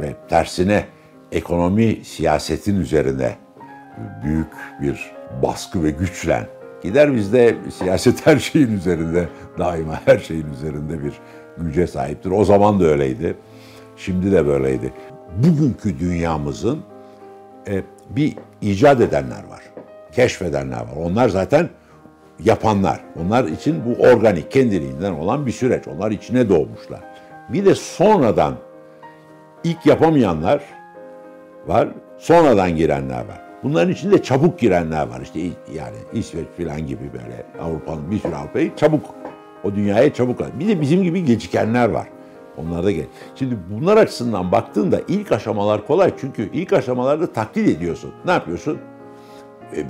ve 0.00 0.14
tersine 0.28 0.84
ekonomi 1.32 2.04
siyasetin 2.04 2.80
üzerine 2.80 3.36
büyük 4.24 4.52
bir 4.82 5.12
baskı 5.42 5.84
ve 5.84 5.90
güçlen 5.90 6.46
gider 6.82 7.14
bizde 7.14 7.56
siyaset 7.78 8.26
her 8.26 8.38
şeyin 8.38 8.76
üzerinde 8.76 9.28
daima 9.58 10.00
her 10.04 10.18
şeyin 10.18 10.52
üzerinde 10.52 11.04
bir 11.04 11.12
güce 11.58 11.86
sahiptir. 11.86 12.30
O 12.30 12.44
zaman 12.44 12.80
da 12.80 12.84
öyleydi. 12.84 13.36
Şimdi 13.96 14.32
de 14.32 14.46
böyleydi. 14.46 14.92
Bugünkü 15.36 15.98
dünyamızın 15.98 16.82
e, 17.68 17.82
bir 18.10 18.36
icat 18.60 19.00
edenler 19.00 19.44
var. 19.50 19.62
Keşfedenler 20.12 20.80
var. 20.80 20.96
Onlar 21.04 21.28
zaten 21.28 21.68
yapanlar. 22.44 23.00
Onlar 23.24 23.44
için 23.44 23.82
bu 23.86 24.02
organik, 24.02 24.50
kendiliğinden 24.50 25.12
olan 25.12 25.46
bir 25.46 25.52
süreç. 25.52 25.88
Onlar 25.88 26.10
içine 26.10 26.48
doğmuşlar. 26.48 27.00
Bir 27.48 27.64
de 27.64 27.74
sonradan 27.74 28.54
ilk 29.64 29.86
yapamayanlar 29.86 30.62
var, 31.66 31.88
sonradan 32.18 32.76
girenler 32.76 33.18
var. 33.18 33.40
Bunların 33.62 33.92
içinde 33.92 34.22
çabuk 34.22 34.58
girenler 34.58 35.08
var. 35.08 35.20
İşte 35.20 35.40
yani 35.74 35.96
İsveç 36.12 36.46
falan 36.56 36.86
gibi 36.86 37.10
böyle 37.12 37.46
Avrupa'nın 37.62 38.10
bir 38.10 38.18
sürü 38.18 38.34
Avrupa'yı 38.34 38.76
çabuk 38.76 39.04
o 39.64 39.74
dünyaya 39.74 40.14
çabuk 40.14 40.40
Bir 40.58 40.68
de 40.68 40.80
bizim 40.80 41.02
gibi 41.02 41.24
gecikenler 41.24 41.88
var. 41.88 42.06
Onlar 42.56 42.84
da 42.84 42.90
gel. 42.90 43.04
Şimdi 43.34 43.56
bunlar 43.70 43.96
açısından 43.96 44.52
baktığında 44.52 45.00
ilk 45.08 45.32
aşamalar 45.32 45.86
kolay. 45.86 46.12
Çünkü 46.20 46.50
ilk 46.52 46.72
aşamalarda 46.72 47.32
taklit 47.32 47.68
ediyorsun. 47.68 48.10
Ne 48.24 48.30
yapıyorsun? 48.30 48.78
E, 49.76 49.86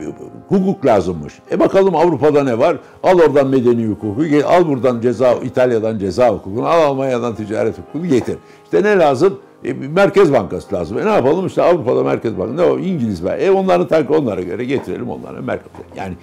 hukuk 0.49 0.87
lazımmış. 0.87 1.35
E 1.51 1.61
bakalım 1.61 1.97
Avrupa'da 1.97 2.45
ne 2.45 2.59
var? 2.59 2.77
Al 3.03 3.19
oradan 3.19 3.47
medeni 3.47 3.87
hukuku, 3.87 4.25
al 4.47 4.69
buradan 4.69 5.01
ceza, 5.01 5.33
İtalya'dan 5.33 5.99
ceza 5.99 6.29
hukukunu, 6.29 6.67
al 6.67 6.83
Almanya'dan 6.83 7.35
ticaret 7.35 7.79
hukukunu 7.79 8.07
getir. 8.07 8.37
İşte 8.65 8.83
ne 8.83 8.99
lazım? 8.99 9.39
E, 9.65 9.73
Merkez 9.73 10.33
Bankası 10.33 10.75
lazım. 10.75 10.99
E 10.99 11.07
ne 11.07 11.11
yapalım 11.11 11.47
işte 11.47 11.63
Avrupa'da 11.63 12.05
Merkez 12.05 12.39
Bankası. 12.39 12.57
Ne 12.57 12.63
o 12.63 12.79
İngiliz 12.79 13.25
var. 13.25 13.39
E 13.39 13.51
onların 13.51 13.89
tak 13.89 14.11
onlara 14.11 14.41
göre 14.41 14.65
getirelim 14.65 15.11
onlara 15.11 15.41
Merkez. 15.43 15.73
Yani 15.97 16.15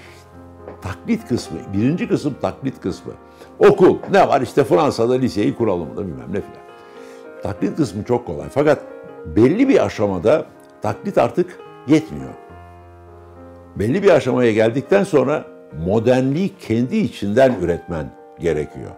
taklit 0.82 1.28
kısmı, 1.28 1.58
birinci 1.74 2.08
kısım 2.08 2.36
taklit 2.42 2.82
kısmı. 2.82 3.14
Okul 3.60 3.98
ne 4.12 4.28
var 4.28 4.42
işte 4.42 4.64
Fransa'da 4.64 5.14
liseyi 5.14 5.56
kuralım 5.56 5.98
da 5.98 6.02
bilmem 6.02 6.28
ne 6.28 6.42
filan. 6.42 6.70
Taklit 7.44 7.76
kısmı 7.76 8.04
çok 8.04 8.26
kolay. 8.26 8.48
Fakat 8.50 8.80
belli 9.26 9.70
bir 9.70 9.86
aşamada 9.86 10.46
taklit 10.82 11.18
artık 11.18 11.60
yetmiyor. 11.88 12.34
Belli 13.76 14.04
bir 14.04 14.10
aşamaya 14.10 14.52
geldikten 14.52 15.04
sonra 15.04 15.46
modernliği 15.86 16.52
kendi 16.60 16.98
içinden 16.98 17.56
üretmen 17.62 18.12
gerekiyor. 18.40 18.92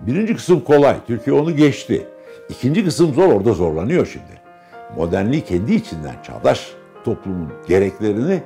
Birinci 0.00 0.36
kısım 0.36 0.60
kolay. 0.60 0.96
Türkiye 1.06 1.36
onu 1.36 1.56
geçti. 1.56 2.06
İkinci 2.48 2.84
kısım 2.84 3.14
zor, 3.14 3.32
orada 3.32 3.52
zorlanıyor 3.52 4.06
şimdi. 4.06 4.40
Modernliği 4.96 5.44
kendi 5.44 5.74
içinden 5.74 6.14
çağdaş 6.22 6.72
toplumun 7.04 7.48
gereklerini 7.68 8.42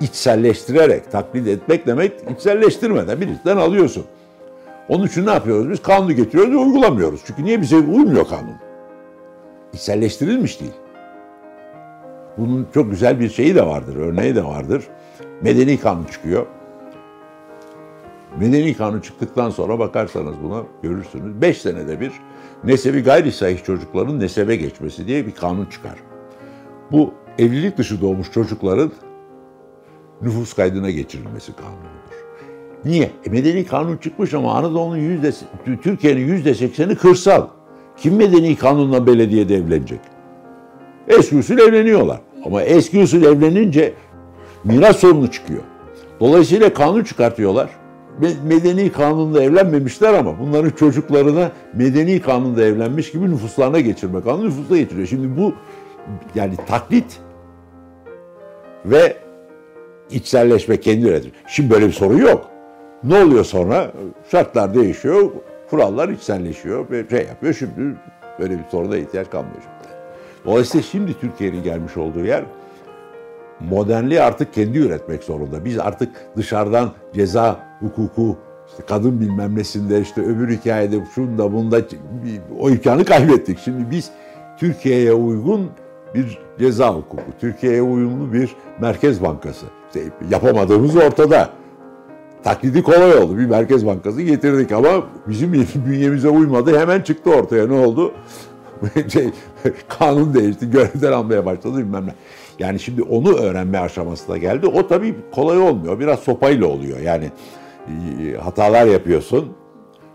içselleştirerek, 0.00 1.12
taklit 1.12 1.48
etmek 1.48 1.86
demek 1.86 2.12
içselleştirmeden 2.30 3.20
birisinden 3.20 3.56
alıyorsun. 3.56 4.04
Onun 4.88 5.06
için 5.06 5.26
ne 5.26 5.30
yapıyoruz 5.30 5.70
biz? 5.70 5.82
Kanunu 5.82 6.12
getiriyoruz 6.12 6.52
ve 6.52 6.56
uygulamıyoruz. 6.56 7.20
Çünkü 7.26 7.44
niye 7.44 7.60
bize 7.60 7.76
uymuyor 7.76 8.28
kanun? 8.28 8.56
İçselleştirilmiş 9.72 10.60
değil. 10.60 10.74
Bunun 12.38 12.66
çok 12.74 12.90
güzel 12.90 13.20
bir 13.20 13.28
şeyi 13.28 13.54
de 13.54 13.66
vardır, 13.66 13.96
örneği 13.96 14.34
de 14.34 14.44
vardır. 14.44 14.84
Medeni 15.42 15.80
kanun 15.80 16.04
çıkıyor. 16.04 16.46
Medeni 18.40 18.74
kanun 18.74 19.00
çıktıktan 19.00 19.50
sonra 19.50 19.78
bakarsanız 19.78 20.34
buna 20.42 20.62
görürsünüz. 20.82 21.42
Beş 21.42 21.58
senede 21.62 22.00
bir 22.00 22.12
nesebi 22.64 23.00
gayri 23.02 23.32
sahih 23.32 23.64
çocukların 23.64 24.20
nesebe 24.20 24.56
geçmesi 24.56 25.06
diye 25.06 25.26
bir 25.26 25.34
kanun 25.34 25.66
çıkar. 25.66 25.94
Bu 26.92 27.14
evlilik 27.38 27.78
dışı 27.78 28.00
doğmuş 28.00 28.32
çocukların 28.32 28.92
nüfus 30.22 30.52
kaydına 30.52 30.90
geçirilmesi 30.90 31.52
kanunudur. 31.56 32.16
Niye? 32.84 33.10
E 33.26 33.30
medeni 33.30 33.66
kanun 33.66 33.96
çıkmış 33.96 34.34
ama 34.34 34.54
Anadolu'nun 34.54 34.96
yüzde, 34.96 35.32
Türkiye'nin 35.82 36.26
yüzde 36.26 36.54
sekseni 36.54 36.94
kırsal. 36.94 37.46
Kim 37.96 38.16
medeni 38.16 38.56
kanunla 38.56 39.06
belediyede 39.06 39.54
evlenecek? 39.54 40.00
Eski 41.08 41.36
usul 41.36 41.58
evleniyorlar. 41.58 42.20
Ama 42.44 42.62
eski 42.62 43.02
usul 43.02 43.22
evlenince 43.22 43.94
miras 44.64 44.96
sorunu 44.96 45.30
çıkıyor. 45.30 45.62
Dolayısıyla 46.20 46.74
kanun 46.74 47.04
çıkartıyorlar 47.04 47.68
medeni 48.44 48.92
kanunla 48.92 49.42
evlenmemişler 49.42 50.14
ama 50.14 50.38
bunların 50.38 50.70
çocuklarına 50.70 51.52
medeni 51.74 52.20
kanunda 52.20 52.64
evlenmiş 52.64 53.12
gibi 53.12 53.30
nüfuslarına 53.30 53.80
geçirme 53.80 54.22
kanunu 54.22 54.46
nüfusa 54.46 54.76
getiriyor. 54.76 55.06
Şimdi 55.06 55.40
bu 55.40 55.54
yani 56.34 56.54
taklit 56.66 57.20
ve 58.84 59.16
içselleşme 60.10 60.80
kendi 60.80 61.06
üretir. 61.06 61.32
Şimdi 61.46 61.70
böyle 61.70 61.86
bir 61.86 61.92
sorun 61.92 62.18
yok. 62.18 62.50
Ne 63.04 63.24
oluyor 63.24 63.44
sonra? 63.44 63.92
Şartlar 64.30 64.74
değişiyor, 64.74 65.30
kurallar 65.70 66.08
içselleşiyor 66.08 66.90
ve 66.90 67.04
şey 67.10 67.26
yapıyor. 67.26 67.54
Şimdi 67.54 67.96
böyle 68.38 68.58
bir 68.58 68.64
soruna 68.70 68.96
ihtiyaç 68.96 69.30
kalmıyor 69.30 69.56
şimdi. 69.62 69.96
Dolayısıyla 70.44 70.82
şimdi 70.82 71.20
Türkiye'nin 71.20 71.62
gelmiş 71.62 71.96
olduğu 71.96 72.24
yer 72.24 72.44
modernliği 73.60 74.22
artık 74.22 74.54
kendi 74.54 74.78
üretmek 74.78 75.22
zorunda. 75.22 75.64
Biz 75.64 75.78
artık 75.78 76.12
dışarıdan 76.36 76.92
ceza 77.14 77.65
hukuku, 77.80 78.36
işte 78.70 78.82
kadın 78.86 79.20
bilmem 79.20 79.56
nesinde, 79.56 80.00
işte 80.00 80.20
öbür 80.20 80.56
hikayede 80.56 80.96
şunda 81.14 81.52
bunda 81.52 81.80
o 82.58 82.70
imkanı 82.70 83.04
kaybettik. 83.04 83.58
Şimdi 83.58 83.90
biz 83.90 84.10
Türkiye'ye 84.58 85.12
uygun 85.12 85.70
bir 86.14 86.38
ceza 86.58 86.94
hukuku, 86.94 87.22
Türkiye'ye 87.40 87.82
uyumlu 87.82 88.32
bir 88.32 88.56
merkez 88.80 89.22
bankası. 89.22 89.66
İşte 89.86 90.00
yapamadığımız 90.30 90.96
ortada. 90.96 91.50
Taklidi 92.44 92.82
kolay 92.82 93.18
oldu. 93.18 93.38
Bir 93.38 93.46
merkez 93.46 93.86
bankası 93.86 94.22
getirdik 94.22 94.72
ama 94.72 94.90
bizim 95.28 95.52
bünyemize 95.86 96.28
uymadı. 96.28 96.78
Hemen 96.78 97.00
çıktı 97.00 97.30
ortaya. 97.30 97.66
Ne 97.66 97.86
oldu? 97.86 98.12
şey, 99.12 99.30
kanun 99.88 100.34
değişti, 100.34 100.70
görevden 100.70 101.12
almaya 101.12 101.46
başladı 101.46 101.78
bilmem 101.78 102.06
ne. 102.06 102.14
Yani 102.58 102.80
şimdi 102.80 103.02
onu 103.02 103.36
öğrenme 103.36 103.78
aşamasına 103.78 104.36
geldi. 104.38 104.66
O 104.66 104.86
tabii 104.86 105.14
kolay 105.34 105.58
olmuyor. 105.58 106.00
Biraz 106.00 106.18
sopayla 106.18 106.66
oluyor. 106.66 106.98
Yani 106.98 107.30
hatalar 108.40 108.86
yapıyorsun. 108.86 109.52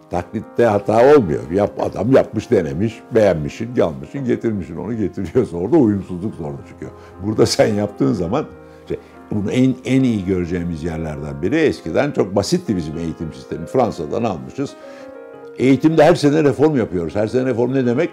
Taklitte 0.09 0.65
hata 0.65 1.15
olmuyor. 1.15 1.51
Yap, 1.51 1.71
adam 1.79 2.11
yapmış, 2.11 2.51
denemiş, 2.51 2.99
beğenmişsin, 3.15 3.69
yanmışsın, 3.75 4.25
getirmişsin 4.25 4.75
onu 4.75 4.97
getiriyorsun. 4.97 5.57
Orada 5.57 5.77
uyumsuzluk 5.77 6.35
sorunu 6.35 6.59
çıkıyor. 6.69 6.91
Burada 7.23 7.45
sen 7.45 7.73
yaptığın 7.73 8.13
zaman 8.13 8.45
işte 8.83 8.97
bunu 9.31 9.51
en, 9.51 9.75
en 9.85 10.03
iyi 10.03 10.25
göreceğimiz 10.25 10.83
yerlerden 10.83 11.41
biri 11.41 11.55
eskiden 11.55 12.11
çok 12.11 12.35
basitti 12.35 12.75
bizim 12.75 12.97
eğitim 12.97 13.33
sistemi. 13.33 13.65
Fransa'dan 13.65 14.23
almışız. 14.23 14.71
Eğitimde 15.57 16.03
her 16.03 16.15
sene 16.15 16.43
reform 16.43 16.77
yapıyoruz. 16.77 17.15
Her 17.15 17.27
sene 17.27 17.45
reform 17.45 17.73
ne 17.73 17.85
demek? 17.85 18.09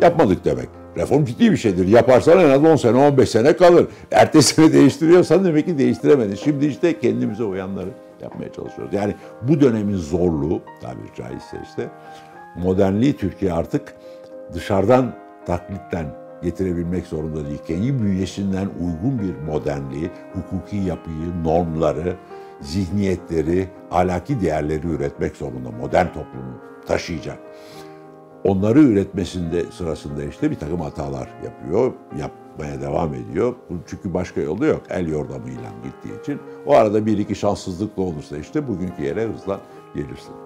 Yapmadık 0.00 0.44
demek. 0.44 0.68
Reform 0.96 1.24
ciddi 1.24 1.52
bir 1.52 1.56
şeydir. 1.56 1.88
Yaparsan 1.88 2.38
en 2.38 2.50
az 2.50 2.64
10 2.64 2.76
sene, 2.76 2.98
15 2.98 3.28
sene 3.28 3.56
kalır. 3.56 3.86
Ertesi 4.10 4.54
sene 4.54 4.72
değiştiriyorsan 4.72 5.44
demek 5.44 5.66
ki 5.66 5.78
değiştiremedin. 5.78 6.34
Şimdi 6.34 6.66
işte 6.66 7.00
kendimize 7.00 7.44
uyanları 7.44 7.88
yapmaya 8.24 8.52
çalışıyoruz. 8.52 8.94
Yani 8.94 9.14
bu 9.42 9.60
dönemin 9.60 9.96
zorluğu 9.96 10.62
tabiri 10.80 11.14
caizse 11.16 11.56
işte 11.62 11.90
modernliği 12.56 13.16
Türkiye 13.16 13.52
artık 13.52 13.94
dışarıdan 14.52 15.14
taklitten 15.46 16.06
getirebilmek 16.42 17.06
zorunda 17.06 17.46
değil. 17.46 17.60
Kendi 17.66 18.02
bünyesinden 18.02 18.68
uygun 18.80 19.18
bir 19.18 19.52
modernliği, 19.52 20.10
hukuki 20.34 20.76
yapıyı, 20.76 21.44
normları, 21.44 22.16
zihniyetleri, 22.60 23.68
alaki 23.90 24.40
değerleri 24.40 24.86
üretmek 24.86 25.36
zorunda. 25.36 25.70
Modern 25.70 26.06
toplumu 26.06 26.60
taşıyacak. 26.86 27.38
onları 28.44 28.80
üretmesinde 28.80 29.64
sırasında 29.64 30.24
işte 30.24 30.50
bir 30.50 30.56
takım 30.58 30.80
hatalar 30.80 31.28
yapıyor, 31.44 31.92
yapmaya 32.54 32.80
devam 32.80 33.14
ediyor. 33.14 33.54
Çünkü 33.86 34.14
başka 34.14 34.40
yolu 34.40 34.66
yok. 34.66 34.82
El 34.90 35.08
yordamıyla 35.08 35.70
gittiği 35.84 36.20
için. 36.20 36.40
O 36.66 36.74
arada 36.74 37.06
bir 37.06 37.18
iki 37.18 37.34
şanssızlık 37.34 37.96
da 37.96 38.02
olursa 38.02 38.38
işte 38.38 38.68
bugünkü 38.68 39.02
yere 39.02 39.26
hızla 39.26 39.60
gelirsin. 39.94 40.43